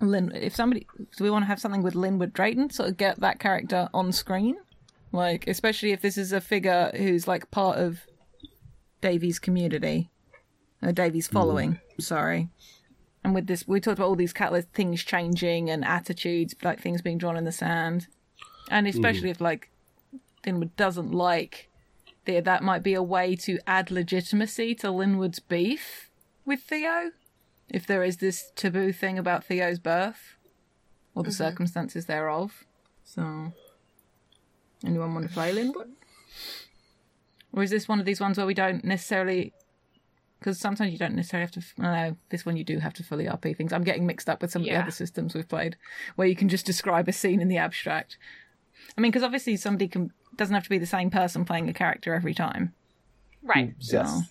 [0.02, 0.32] Lin.
[0.34, 2.70] If somebody, do we want to have something with Linwood Drayton?
[2.70, 4.56] Sort of get that character on screen,
[5.16, 8.02] like especially if this is a figure who's like part of
[9.02, 10.10] Davy's community,
[10.82, 11.34] uh, Davy's mm.
[11.34, 11.80] following.
[12.00, 12.50] Sorry.
[13.24, 17.02] And with this, we talked about all these catalyst things changing and attitudes, like things
[17.02, 18.08] being drawn in the sand,
[18.70, 19.32] and especially mm.
[19.32, 19.70] if like
[20.46, 21.70] Linwood doesn't like
[22.26, 26.10] Theo, that might be a way to add legitimacy to Linwood's beef
[26.46, 27.12] with Theo.
[27.70, 30.36] If there is this taboo thing about Theo's birth
[31.16, 31.38] or the mm-hmm.
[31.38, 32.64] circumstances thereof.
[33.04, 33.54] So,
[34.84, 35.92] anyone want to play Linwood?
[37.54, 39.54] Or is this one of these ones where we don't necessarily
[40.40, 41.60] because sometimes you don't necessarily have to.
[41.62, 43.72] f- No, this one you do have to fully RP things.
[43.74, 45.76] I'm getting mixed up with some of the other systems we've played,
[46.18, 48.18] where you can just describe a scene in the abstract.
[48.98, 51.74] I mean, because obviously somebody can doesn't have to be the same person playing a
[51.74, 52.74] character every time.
[53.42, 53.70] Right.
[53.70, 54.22] Mm, yes.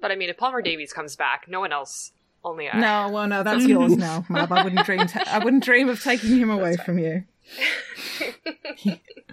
[0.00, 2.12] But I mean, if Palmer Davies comes back, no one else,
[2.44, 2.78] only I.
[2.78, 4.52] No, well, no, that's yours now, Mab.
[4.52, 5.06] I wouldn't dream.
[5.06, 7.24] ta- I wouldn't dream of taking him away from you.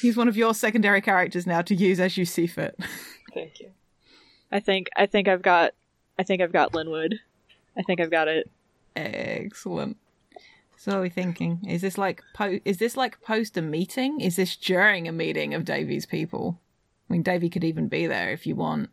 [0.00, 2.78] He's one of your secondary characters now to use as you see fit.
[3.34, 3.70] Thank you.
[4.50, 5.72] I think I think I've got
[6.18, 7.20] I think I've got Linwood.
[7.76, 8.50] I think I've got it.
[8.96, 9.96] Excellent.
[10.76, 11.60] So what are we thinking?
[11.68, 14.20] Is this like po- is this like post a meeting?
[14.20, 16.60] Is this during a meeting of Davy's people?
[17.08, 18.90] I mean, Davy could even be there if you want.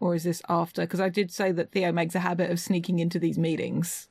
[0.00, 0.82] Or is this after?
[0.82, 4.08] Because I did say that Theo makes a habit of sneaking into these meetings.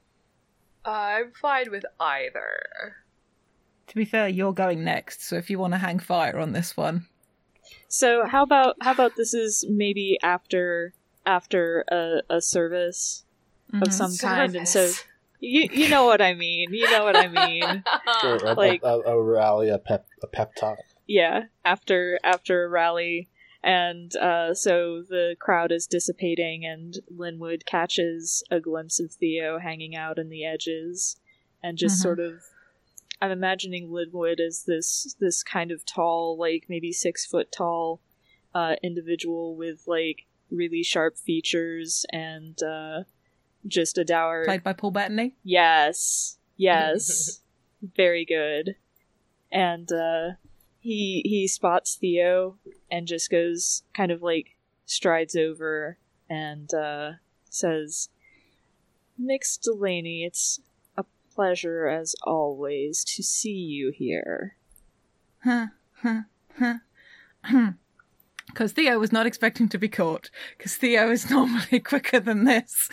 [0.84, 2.98] I'm fine with either.
[3.88, 6.76] To be fair, you're going next, so if you want to hang fire on this
[6.76, 7.08] one.
[7.88, 10.94] So how about how about this is maybe after
[11.26, 13.24] after a, a service
[13.82, 14.92] of some kind, and so
[15.40, 16.74] you you know what I mean.
[16.74, 17.84] You know what I mean.
[18.24, 20.80] Or a, Like- a, a, a rally, a pep, a pep talk.
[21.08, 23.30] yeah, after after a rally,
[23.64, 29.96] and uh, so the crowd is dissipating, and Linwood catches a glimpse of Theo hanging
[29.96, 31.18] out in the edges,
[31.64, 32.04] and just Mhm.
[32.04, 32.34] sort of.
[33.22, 38.02] I'm imagining Linwood as this this kind of tall, like maybe six foot tall,
[38.54, 43.04] uh, individual with like really sharp features and uh,
[43.68, 44.46] just a dour.
[44.46, 45.36] Played by Paul Bettany.
[45.44, 46.38] Yes.
[46.56, 47.42] Yes.
[47.96, 48.76] Very good.
[49.52, 50.32] And uh
[50.80, 52.58] he he spots Theo
[52.90, 55.98] and just goes kind of like strides over
[56.30, 57.12] and uh
[57.50, 58.10] says
[59.22, 60.60] Mx Delaney, it's
[61.38, 64.56] pleasure as always to see you here.
[65.44, 65.68] Huh,
[66.02, 66.22] huh,
[66.58, 66.78] huh.
[68.48, 70.32] Because Theo was not expecting to be caught.
[70.58, 72.90] Because Theo is normally quicker than this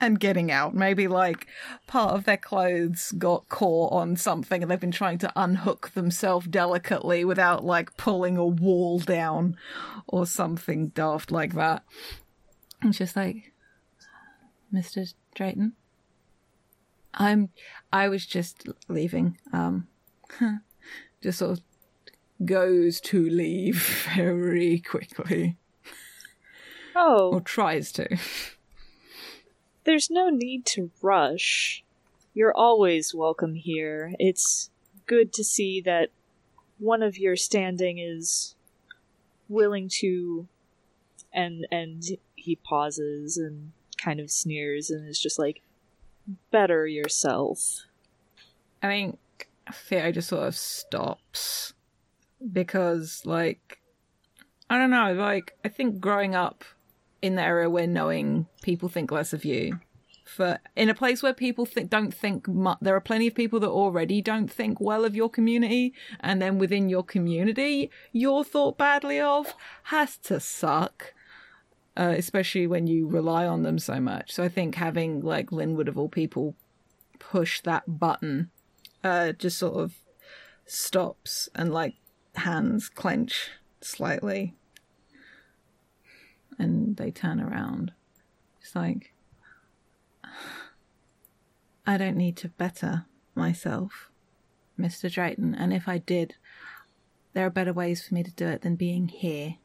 [0.00, 0.76] and getting out.
[0.76, 1.48] Maybe like
[1.88, 6.46] part of their clothes got caught on something and they've been trying to unhook themselves
[6.46, 9.56] delicately without like pulling a wall down
[10.06, 11.82] or something daft like that.
[12.80, 13.54] And just like,
[14.72, 15.12] Mr.
[15.34, 15.72] Drayton,
[17.18, 17.50] I'm,
[17.92, 19.38] I was just leaving.
[19.52, 19.88] Um,
[21.22, 21.64] just sort of
[22.46, 25.56] goes to leave very quickly,
[26.94, 28.18] Oh, or tries to.
[29.84, 31.84] There's no need to rush.
[32.34, 34.14] You're always welcome here.
[34.18, 34.70] It's
[35.06, 36.10] good to see that
[36.78, 38.54] one of your standing is
[39.48, 40.46] willing to
[41.32, 42.02] and and
[42.36, 45.62] he pauses and kind of sneers and is just like
[46.50, 47.86] better yourself.
[48.82, 49.18] I think
[49.72, 51.74] Theo just sort of stops
[52.52, 53.78] because, like,
[54.70, 56.64] I don't know, like, I think growing up
[57.20, 59.80] in the area where knowing people think less of you,
[60.24, 62.46] for in a place where people think don't think
[62.80, 66.58] there are plenty of people that already don't think well of your community, and then
[66.58, 71.14] within your community you're thought badly of, has to suck.
[71.98, 74.30] Uh, especially when you rely on them so much.
[74.32, 76.54] So I think having like Linwood of all people
[77.18, 78.50] push that button
[79.02, 79.94] uh, just sort of
[80.64, 81.94] stops and like
[82.36, 84.54] hands clench slightly
[86.58, 87.92] and they turn around.
[88.60, 89.12] It's like,
[91.86, 94.10] I don't need to better myself,
[94.78, 95.10] Mr.
[95.10, 96.34] Drayton, and if I did,
[97.32, 99.56] there are better ways for me to do it than being here.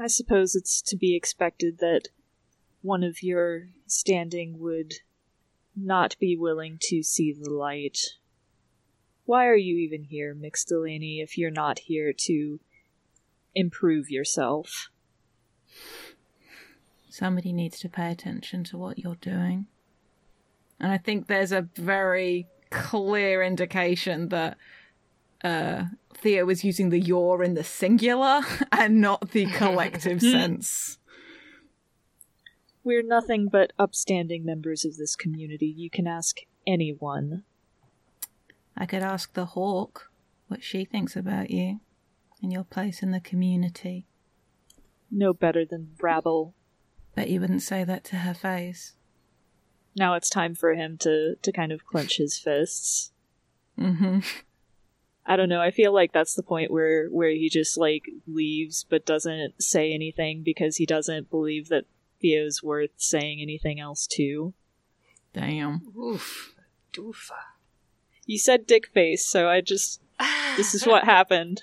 [0.00, 2.08] I suppose it's to be expected that
[2.82, 4.94] one of your standing would
[5.74, 7.98] not be willing to see the light.
[9.24, 12.60] Why are you even here, Mx Delaney, if you're not here to
[13.54, 14.88] improve yourself?
[17.10, 19.66] Somebody needs to pay attention to what you're doing.
[20.78, 24.56] And I think there's a very clear indication that
[25.42, 25.84] uh,
[26.20, 28.40] Theo was using the you're in the singular
[28.72, 30.98] and not the collective sense.
[32.82, 35.66] We're nothing but upstanding members of this community.
[35.66, 37.44] You can ask anyone.
[38.76, 40.10] I could ask the hawk
[40.48, 41.80] what she thinks about you
[42.42, 44.06] and your place in the community.
[45.10, 46.54] No better than rabble.
[47.14, 48.94] Bet you wouldn't say that to her face.
[49.96, 53.12] Now it's time for him to, to kind of clench his fists.
[53.78, 54.20] Mm-hmm.
[55.28, 55.60] I don't know.
[55.60, 59.92] I feel like that's the point where where he just like leaves but doesn't say
[59.92, 61.84] anything because he doesn't believe that
[62.18, 64.54] Theo's worth saying anything else to.
[65.34, 65.92] Damn.
[65.94, 66.54] Oof.
[66.94, 67.32] Doofa.
[68.24, 70.00] You said dick face, so I just
[70.56, 71.62] this is what happened.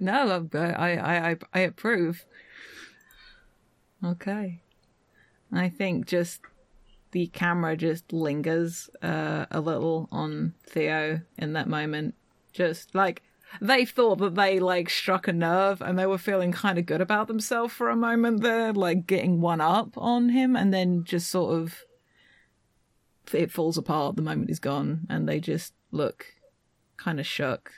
[0.00, 2.24] No, I, I, I, I approve.
[4.04, 4.60] Okay.
[5.52, 6.40] I think just
[7.12, 12.16] the camera just lingers uh, a little on Theo in that moment.
[12.54, 13.22] Just like
[13.60, 17.00] they thought that they like struck a nerve and they were feeling kind of good
[17.00, 21.28] about themselves for a moment there, like getting one up on him, and then just
[21.28, 21.84] sort of
[23.32, 26.26] it falls apart the moment he's gone, and they just look
[26.96, 27.72] kind of shook,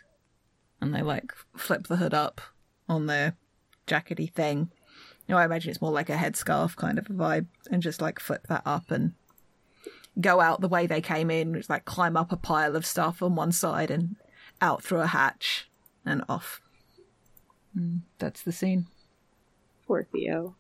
[0.81, 2.41] and they like flip the hood up
[2.89, 3.37] on their
[3.87, 4.71] jackety thing.
[5.27, 8.03] You know, I imagine it's more like a headscarf kind of a vibe, and just
[8.03, 9.15] like flip that up and
[10.21, 13.23] go out the way they came in, which like climb up a pile of stuff
[13.23, 14.17] on one side and
[14.61, 15.69] out through a hatch
[16.05, 16.61] and off.
[17.77, 18.87] Mm, that's the scene.
[19.87, 20.55] Poor Theo.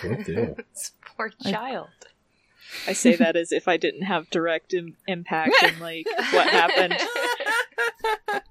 [0.00, 0.56] Poor Theo.
[1.16, 1.88] Poor child.
[2.86, 6.96] I say that as if I didn't have direct Im- impact in like what happened.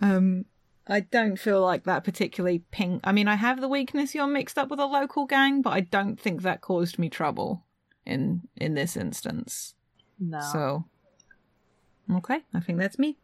[0.00, 0.44] um,
[0.86, 3.00] I don't feel like that particularly ping.
[3.04, 5.80] I mean, I have the weakness you're mixed up with a local gang, but I
[5.80, 7.64] don't think that caused me trouble
[8.04, 9.74] in in this instance.
[10.18, 10.40] No.
[10.40, 10.84] So,
[12.12, 13.18] okay, I think that's me.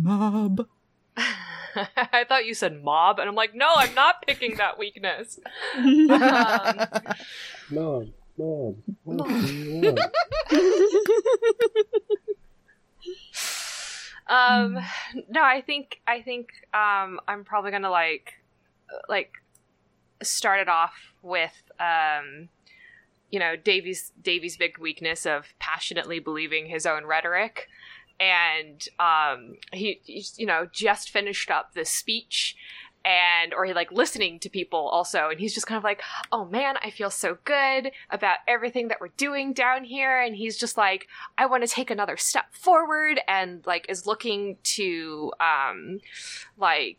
[0.00, 0.66] Mob.
[1.16, 5.38] I thought you said mob, and I'm like, no, I'm not picking that weakness.
[5.76, 6.06] Um,
[7.70, 10.00] Mom, mom, what do you want?
[14.28, 14.78] um,
[15.28, 18.34] no, I think I think um, I'm probably gonna like
[19.08, 19.32] like
[20.22, 22.48] start it off with um,
[23.30, 27.68] you know Davy's Davy's big weakness of passionately believing his own rhetoric,
[28.20, 30.00] and um, he
[30.36, 32.56] you know just finished up this speech
[33.04, 36.02] and or he like listening to people also and he's just kind of like
[36.32, 40.56] oh man i feel so good about everything that we're doing down here and he's
[40.58, 41.06] just like
[41.38, 46.00] i want to take another step forward and like is looking to um
[46.58, 46.98] like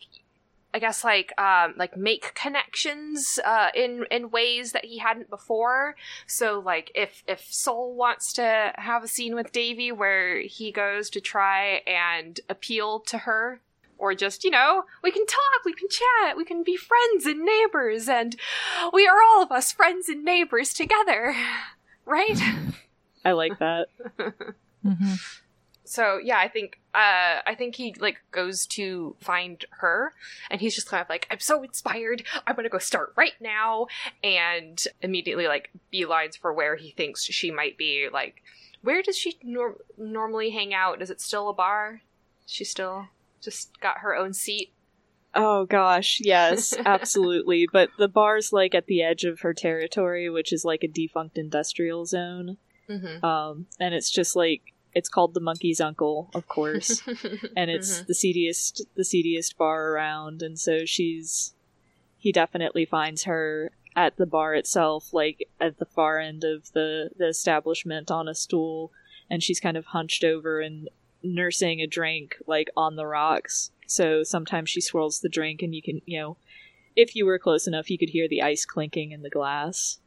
[0.73, 5.95] I guess like um like make connections uh in in ways that he hadn't before.
[6.27, 11.09] So like if if Soul wants to have a scene with Davy where he goes
[11.11, 13.61] to try and appeal to her
[13.97, 17.43] or just, you know, we can talk, we can chat, we can be friends and
[17.43, 18.37] neighbors and
[18.93, 21.35] we are all of us friends and neighbors together.
[22.05, 22.39] Right?
[23.25, 23.87] I like that.
[24.17, 25.13] Mm-hmm.
[25.89, 30.13] so yeah i think uh i think he like goes to find her
[30.49, 32.23] and he's just kind of like i'm so inspired.
[32.45, 33.87] I'm gonna go start right now.
[34.23, 38.07] And immediately like beelines for where he thinks she might be.
[38.11, 38.41] Like
[38.81, 41.01] where does she nor- normally hang out?
[41.01, 42.01] Is it still a bar?
[42.45, 43.07] She still
[43.41, 44.71] just got her own seat?
[45.35, 47.67] Oh gosh, yes, absolutely.
[47.71, 51.37] But the bar's like at the edge of her territory, which is like a defunct
[51.37, 52.57] industrial zone.
[52.89, 53.23] mm-hmm.
[53.23, 57.01] Um, and it's just like it's called the Monkey's Uncle, of course,
[57.55, 58.05] and it's mm-hmm.
[58.07, 60.41] the seediest, the seediest bar around.
[60.41, 61.53] And so she's,
[62.17, 67.11] he definitely finds her at the bar itself, like at the far end of the
[67.17, 68.91] the establishment on a stool,
[69.29, 70.89] and she's kind of hunched over and
[71.21, 73.71] nursing a drink like on the rocks.
[73.85, 76.37] So sometimes she swirls the drink, and you can, you know,
[76.95, 79.99] if you were close enough, you could hear the ice clinking in the glass.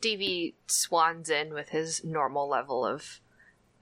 [0.00, 3.20] Davy swans in with his normal level of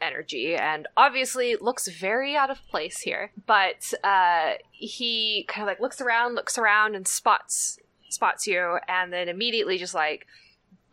[0.00, 3.32] energy and obviously looks very out of place here.
[3.46, 7.78] But uh, he kind of like looks around, looks around, and spots
[8.08, 10.26] spots you, and then immediately just like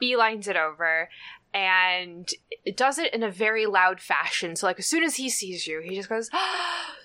[0.02, 1.10] beelines it over.
[1.54, 2.30] And
[2.64, 4.56] it does it in a very loud fashion.
[4.56, 6.30] So, like, as soon as he sees you, he just goes,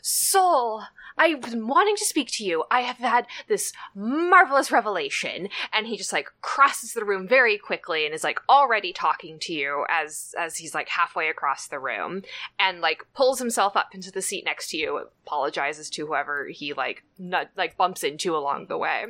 [0.02, 0.82] Soul,
[1.18, 2.64] I've been wanting to speak to you.
[2.70, 5.48] I have had this marvelous revelation.
[5.72, 9.52] And he just like crosses the room very quickly and is like already talking to
[9.52, 12.22] you as as he's like halfway across the room
[12.58, 16.72] and like pulls himself up into the seat next to you, apologizes to whoever he
[16.72, 19.04] like nut like bumps into along the way.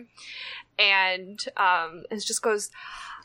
[0.78, 2.70] And um it just goes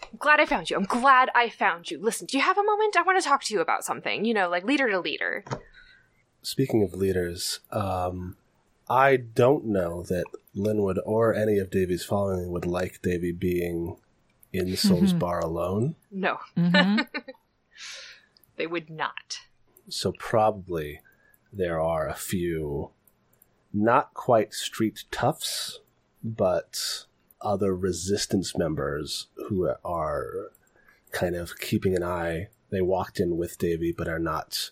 [0.03, 0.77] I'm glad I found you.
[0.77, 1.99] I'm glad I found you.
[1.99, 2.97] Listen, do you have a moment?
[2.97, 4.25] I want to talk to you about something.
[4.25, 5.43] You know, like leader to leader.
[6.41, 8.35] Speaking of leaders, um,
[8.91, 13.95] I don't know that Linwood or any of Davy's following would like Davy being
[14.51, 15.95] in Soul's bar alone.
[16.11, 17.03] No, Mm-hmm.
[18.57, 19.39] they would not.
[19.87, 20.99] So probably
[21.53, 22.91] there are a few
[23.73, 25.79] not quite street toughs,
[26.21, 27.05] but
[27.39, 30.51] other resistance members who are
[31.13, 32.49] kind of keeping an eye.
[32.71, 34.71] They walked in with Davy, but are not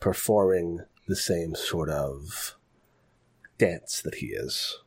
[0.00, 2.56] performing the same sort of
[3.58, 4.78] dance that he is.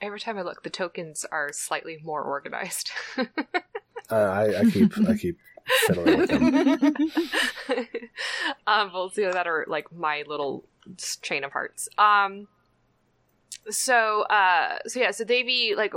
[0.00, 2.90] Every time I look, the tokens are slightly more organized.
[4.10, 5.38] Uh, I, I keep I keep
[5.86, 7.86] fiddling with them.
[8.66, 10.64] um, we'll see that are like my little
[11.22, 11.88] chain of hearts.
[11.96, 12.48] Um,
[13.70, 15.94] so, uh, so yeah, so Davy like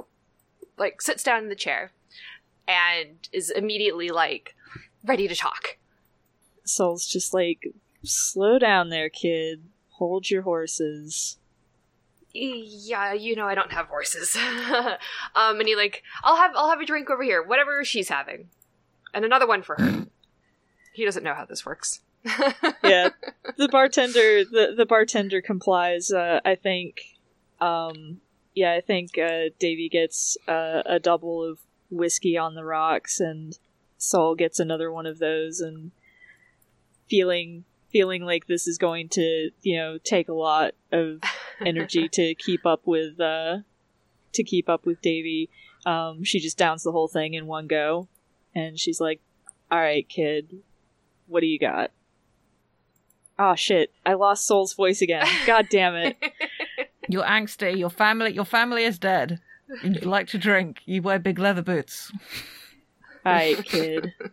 [0.78, 1.92] like sits down in the chair
[2.68, 4.56] and is immediately like
[5.04, 5.78] ready to talk.
[6.64, 9.64] Soul's just like, slow down there, kid.
[9.98, 11.38] Hold your horses.
[12.34, 14.36] Yeah, you know I don't have horses.
[15.36, 18.50] um, and he like, I'll have I'll have a drink over here, whatever she's having,
[19.14, 20.06] and another one for her.
[20.94, 22.02] he doesn't know how this works.
[22.84, 23.10] yeah,
[23.58, 26.12] the bartender the the bartender complies.
[26.12, 26.98] Uh, I think.
[27.62, 28.20] Um,
[28.54, 33.58] yeah, I think uh, Davy gets uh, a double of whiskey on the rocks, and
[33.98, 35.92] Saul gets another one of those, and
[37.08, 37.64] feeling
[37.96, 41.22] feeling like this is going to you know take a lot of
[41.66, 43.60] energy to keep up with uh,
[44.34, 45.50] to keep up with Davy.
[45.86, 48.10] Um, she just downs the whole thing in one go,
[48.54, 49.22] and she's like,
[49.72, 50.58] "All right, kid,
[51.28, 51.92] what do you got?"
[53.40, 53.94] Oh shit!
[54.06, 55.26] I lost Soul's voice again.
[55.46, 56.18] God damn it!
[57.08, 57.78] You're angsty.
[57.78, 59.40] Your family, your family is dead.
[59.84, 60.82] And you like to drink.
[60.86, 62.12] You wear big leather boots.
[63.26, 64.14] All right, kid.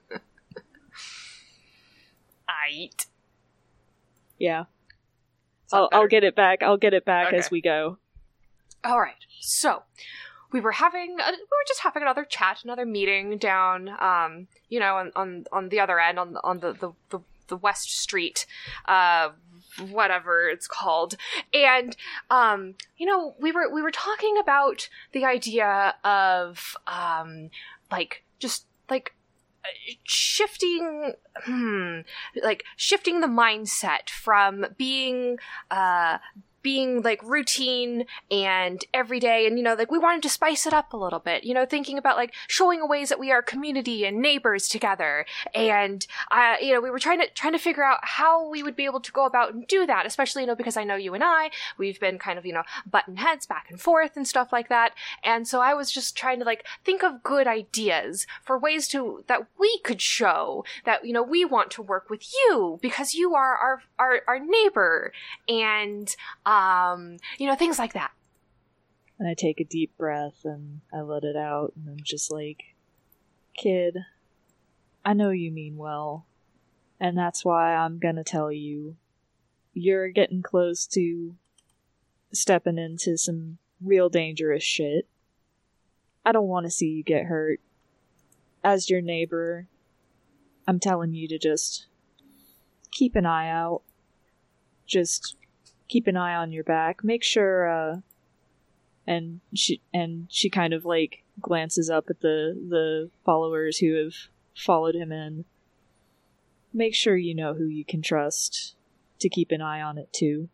[2.49, 3.07] Aight.
[4.43, 4.64] Yeah,
[5.72, 6.64] I'll, I'll get it back.
[6.64, 7.36] I'll get it back Okay.
[7.36, 7.99] as we go.
[8.82, 9.14] All right.
[9.40, 9.84] So
[10.51, 14.80] we were having a, we were just having another chat, another meeting down, um, you
[14.80, 17.90] know, on on, on the other end, on the on the the, the, the West
[18.01, 18.47] Street,
[18.86, 19.30] uh,
[19.90, 21.14] whatever it's called,
[21.55, 21.97] and
[22.30, 27.51] um, you know, we were we were talking about the idea of um,
[27.93, 29.22] like just like uh,
[30.05, 32.01] shifting hmm,
[32.43, 35.39] like shifting the mindset from being
[35.71, 36.19] uh
[36.63, 40.93] being like routine and everyday and you know like we wanted to spice it up
[40.93, 44.21] a little bit you know thinking about like showing ways that we are community and
[44.21, 45.25] neighbors together.
[45.55, 48.77] And uh you know we were trying to trying to figure out how we would
[48.77, 51.15] be able to go about and do that especially you know because i know you
[51.15, 54.53] and i we've been kind of you know button heads back and forth and stuff
[54.53, 54.93] like that.
[55.23, 59.25] And so i was just trying to like think of good ideas for ways to
[59.27, 63.35] that we could show that you know we want to work with you because you
[63.35, 65.13] are our our, our neighbor.
[65.49, 66.15] And
[66.53, 68.11] um you know things like that
[69.19, 72.75] And I take a deep breath and I let it out, and I'm just like,
[73.57, 73.99] kid,
[75.05, 76.27] I know you mean well,
[76.99, 78.97] and that's why I'm gonna tell you,
[79.75, 81.37] you're getting close to
[82.33, 85.07] stepping into some real dangerous shit.
[86.25, 87.61] I don't want to see you get hurt.
[88.65, 89.69] As your neighbor,
[90.67, 91.87] I'm telling you to just
[92.91, 93.83] keep an eye out.
[94.87, 95.37] Just
[95.93, 97.05] keep an eye on your back.
[97.05, 97.97] Make sure, uh,
[99.07, 104.14] and she and she kind of like glances up at the the followers who have
[104.57, 105.45] followed him in.
[106.72, 108.74] Make sure you know who you can trust
[109.22, 110.49] to keep an eye on it too.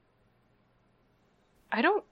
[1.72, 2.04] i don't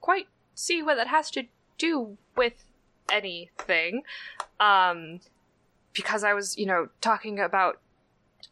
[0.00, 1.44] quite see what that has to
[1.78, 2.64] do with
[3.10, 4.02] anything
[4.60, 5.20] um
[5.92, 7.80] because i was you know talking about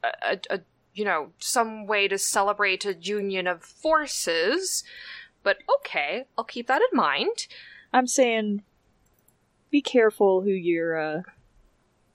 [0.03, 0.61] a, a, a
[0.99, 4.83] you know some way to celebrate a union of forces
[5.43, 7.47] but okay i'll keep that in mind
[7.93, 8.63] I'm saying,
[9.71, 11.23] be careful who you're uh,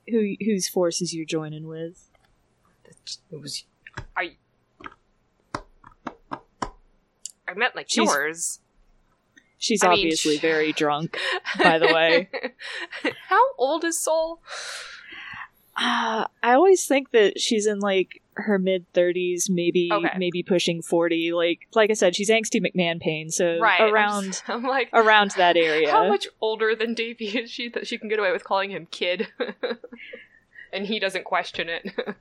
[0.07, 2.09] who whose forces you're joining with.
[2.85, 3.63] it was
[4.17, 4.31] i
[7.47, 8.59] i meant like She's- yours
[9.59, 11.17] She's I mean, obviously sh- very drunk,
[11.57, 12.27] by the way.
[13.29, 14.41] how old is soul
[15.77, 20.09] Uh, I always think that she's in like her mid thirties, maybe Okay.
[20.17, 21.31] maybe pushing forty.
[21.33, 24.89] Like like I said, she's angsty McMahon pain, so right I'm around just- i'm like
[24.93, 25.91] around that area.
[25.91, 28.87] How much older than Davy is she that she can get away with calling him
[28.91, 29.27] kid?
[30.73, 31.89] and he doesn't question it.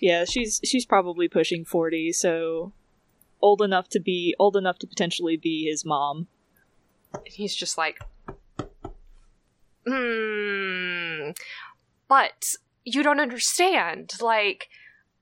[0.00, 2.72] Yeah, she's she's probably pushing forty, so
[3.40, 6.26] old enough to be old enough to potentially be his mom.
[7.12, 7.98] and he's just like,
[9.86, 11.30] hmm.
[12.08, 14.12] But you don't understand.
[14.20, 14.68] Like,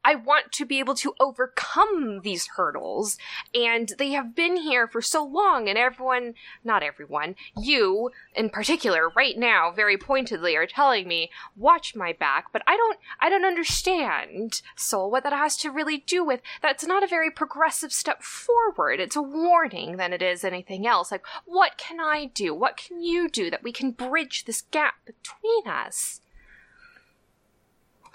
[0.04, 3.18] I want to be able to overcome these hurdles,
[3.54, 6.34] and they have been here for so long, and everyone,
[6.64, 12.46] not everyone, you in particular, right now, very pointedly, are telling me, watch my back,
[12.52, 16.86] but I don't, I don't understand, Soul, what that has to really do with, that's
[16.86, 19.00] not a very progressive step forward.
[19.00, 21.12] It's a warning than it is anything else.
[21.12, 22.54] Like, what can I do?
[22.54, 26.20] What can you do that we can bridge this gap between us?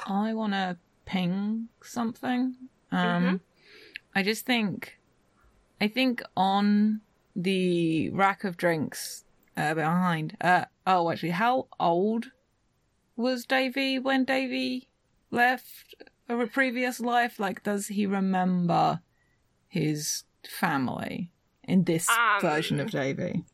[0.05, 0.77] I want to
[1.07, 2.55] ping something.
[2.91, 3.39] Um, Mhm.
[4.13, 4.99] I just think,
[5.81, 7.01] I think on
[7.35, 10.37] the rack of drinks uh, behind.
[10.39, 12.31] Uh, oh, actually, how old
[13.15, 14.89] was Davy when Davy
[15.31, 15.95] left
[16.29, 17.39] a previous life?
[17.39, 19.01] Like, does he remember
[19.67, 21.31] his family
[21.63, 23.45] in this Um, version of Davy?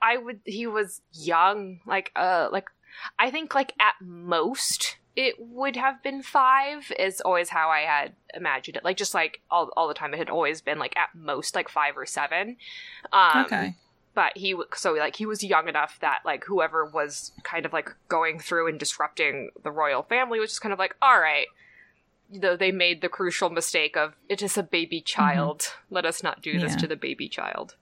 [0.00, 0.40] I would.
[0.44, 2.68] He was young, like uh, like
[3.18, 6.92] I think like at most it would have been five.
[6.98, 8.84] Is always how I had imagined it.
[8.84, 11.68] Like just like all all the time, it had always been like at most like
[11.68, 12.56] five or seven.
[13.12, 13.74] Um, okay.
[14.14, 17.94] but he so like he was young enough that like whoever was kind of like
[18.08, 21.46] going through and disrupting the royal family was just kind of like all right
[22.28, 26.42] though they made the crucial mistake of it is a baby child let us not
[26.42, 26.78] do this Yeah.
[26.78, 27.76] to the baby child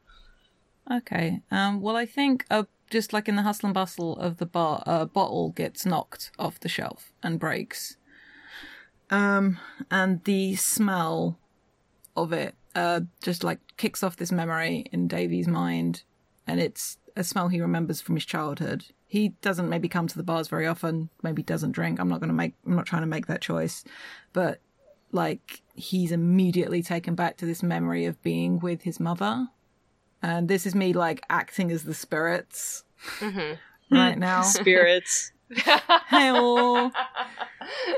[0.91, 1.41] Okay.
[1.51, 4.83] Um, well, I think uh, just like in the hustle and bustle of the bar,
[4.87, 7.97] a bottle gets knocked off the shelf and breaks.
[9.11, 9.59] Um,
[9.91, 11.39] and the smell
[12.17, 16.03] of it uh, just like kicks off this memory in Davy's mind,
[16.47, 18.87] and it's a smell he remembers from his childhood.
[19.07, 22.01] He doesn't maybe come to the bars very often, maybe doesn't drink.
[22.01, 23.85] I'm not going to make, I'm not trying to make that choice,
[24.33, 24.61] but
[25.13, 29.49] like he's immediately taken back to this memory of being with his mother
[30.25, 32.85] and this is me like acting as the spirits
[33.91, 34.41] right now.
[34.43, 35.33] Spirits.
[35.55, 36.33] hey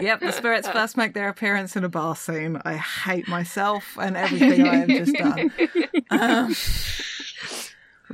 [0.01, 2.61] Yep, the spirits first make their appearance in a bar scene.
[2.65, 5.53] I hate myself and everything I have just done.
[6.11, 6.55] Um,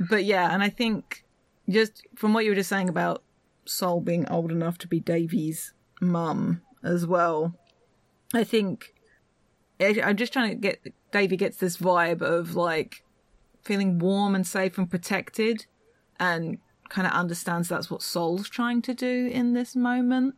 [0.09, 1.25] but yeah, and I think
[1.67, 3.23] just from what you were just saying about
[3.65, 7.55] Sol being old enough to be Davy's mum as well,
[8.31, 8.93] I think
[9.79, 13.03] I'm just trying to get Davy gets this vibe of like
[13.63, 15.65] feeling warm and safe and protected
[16.19, 16.57] and
[16.89, 20.35] kind of understands that's what Sol's trying to do in this moment.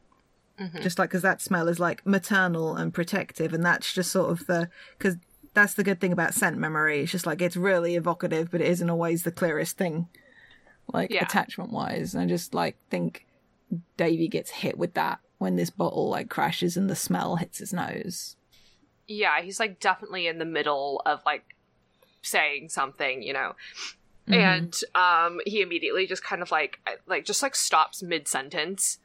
[0.60, 0.82] Mm-hmm.
[0.82, 4.48] Just like, because that smell is like maternal and protective, and that's just sort of
[4.48, 5.18] the, because
[5.54, 7.02] that's the good thing about scent memory.
[7.02, 10.08] It's just like, it's really evocative, but it isn't always the clearest thing,
[10.94, 11.24] like Yeah.
[11.24, 12.14] attachment wise.
[12.14, 13.26] And I just like think
[13.98, 17.74] Davy gets hit with that when this bottle like crashes and the smell hits his
[17.74, 18.38] nose.
[19.08, 21.55] yeah he's like definitely in the middle of like
[22.26, 23.56] saying something you know?
[24.28, 24.34] Mm-hmm.
[24.34, 28.98] and um he immediately just kind of like like just like stops mid sentence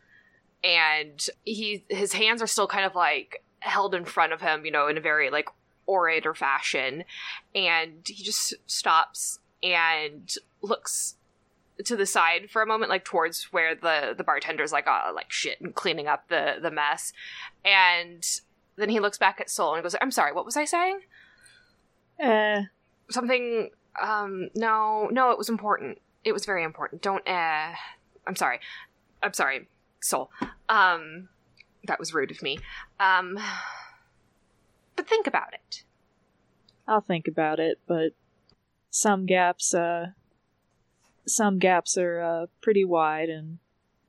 [0.64, 4.70] and he his hands are still kind of like held in front of him you
[4.70, 5.48] know in a very like
[5.90, 7.04] orator fashion.
[7.54, 11.16] And he just stops and looks
[11.84, 15.32] to the side for a moment like towards where the the bartender's like uh like
[15.32, 17.12] shit and cleaning up the the mess.
[17.64, 18.24] And
[18.76, 21.00] then he looks back at soul and goes i'm sorry what was i saying?
[22.22, 22.62] Uh,
[23.10, 25.98] something um no no it was important.
[26.24, 27.02] It was very important.
[27.02, 27.72] Don't uh
[28.26, 28.60] i'm sorry.
[29.22, 29.68] I'm sorry
[30.00, 30.30] soul.
[30.68, 31.28] Um
[31.86, 32.58] that was rude of me.
[32.98, 33.38] Um
[34.96, 35.84] but think about it.
[36.86, 38.14] I'll think about it, but
[38.90, 40.06] some gaps, uh,
[41.24, 43.58] some gaps are uh, pretty wide, and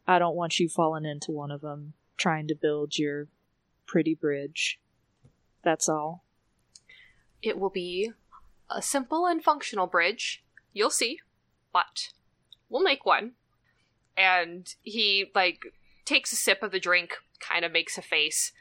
[0.07, 3.27] I don't want you falling into one of them trying to build your
[3.85, 4.79] pretty bridge.
[5.63, 6.23] That's all.
[7.43, 8.11] it will be
[8.75, 10.43] a simple and functional bridge.
[10.73, 11.19] You'll see
[11.73, 12.09] but
[12.69, 13.33] we'll make one.
[14.17, 15.61] And he like
[16.05, 18.51] takes a sip of the drink kind of makes a face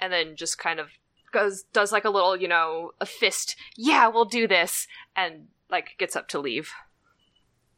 [0.00, 0.88] and then just kind of
[1.32, 5.94] goes does like a little you know a fist yeah we'll do this and like
[5.98, 6.70] gets up to leave.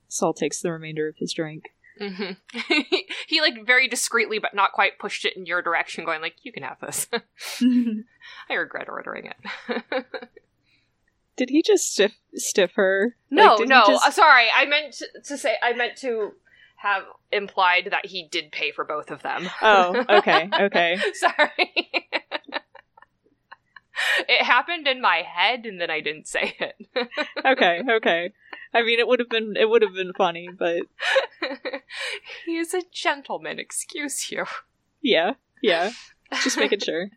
[0.08, 1.64] Saul takes the remainder of his drink.
[1.98, 2.32] hmm
[3.26, 6.52] he like very discreetly but not quite pushed it in your direction going like you
[6.52, 7.08] can have this.
[8.50, 9.94] I regret ordering it
[11.36, 13.16] Did he just stiff stiff her?
[13.30, 13.84] No, Like, no.
[13.86, 15.54] just- uh, sorry, I meant to, to say.
[15.62, 16.32] I meant to
[16.76, 19.48] have implied that he did pay for both of them.
[19.62, 20.98] Oh, okay, okay.
[21.14, 21.50] sorry.
[24.28, 26.76] it happened in my head, and then I didn't say it.
[27.44, 28.32] okay, okay.
[28.74, 30.82] I mean, it would have been it would have been funny, but
[32.44, 33.58] he is a gentleman.
[33.58, 34.44] Excuse you.
[35.02, 35.32] yeah,
[35.62, 35.90] yeah.
[36.42, 37.08] Just making sure.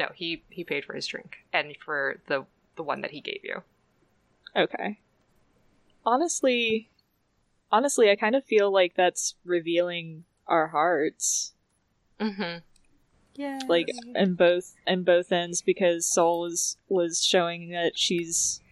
[0.00, 2.46] No, he he paid for his drink and for the
[2.76, 3.62] the one that he gave you.
[4.56, 4.98] Okay.
[6.06, 6.88] Honestly,
[7.70, 11.52] honestly, I kind of feel like that's revealing our hearts,
[12.18, 12.60] Mm-hmm.
[13.34, 13.60] Yeah.
[13.68, 18.62] like in both in both ends, because Soul was was showing that she's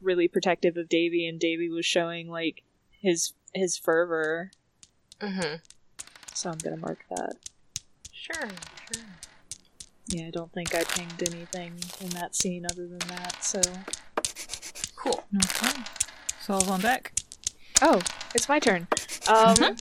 [0.00, 2.62] really protective of Davy, and Davy was showing like
[3.02, 4.50] his his fervor.
[5.20, 5.56] Mm-hmm.
[6.32, 7.36] So I'm gonna mark that.
[8.12, 8.48] Sure.
[8.92, 9.04] Sure.
[10.08, 13.60] Yeah, I don't think I pinged anything in that scene other than that, so.
[14.96, 15.24] Cool.
[15.36, 15.82] Okay.
[16.40, 17.12] Saul's on deck.
[17.82, 18.00] Oh,
[18.34, 18.86] it's my turn.
[19.26, 19.56] Um.
[19.56, 19.74] Mm-hmm.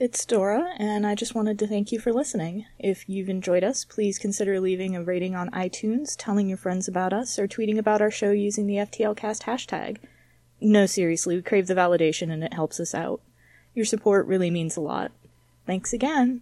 [0.00, 2.64] It's Dora, and I just wanted to thank you for listening.
[2.78, 7.12] If you've enjoyed us, please consider leaving a rating on iTunes, telling your friends about
[7.12, 9.98] us, or tweeting about our show using the FTLcast hashtag.
[10.58, 13.20] No, seriously, we crave the validation and it helps us out.
[13.74, 15.12] Your support really means a lot.
[15.66, 16.40] Thanks again.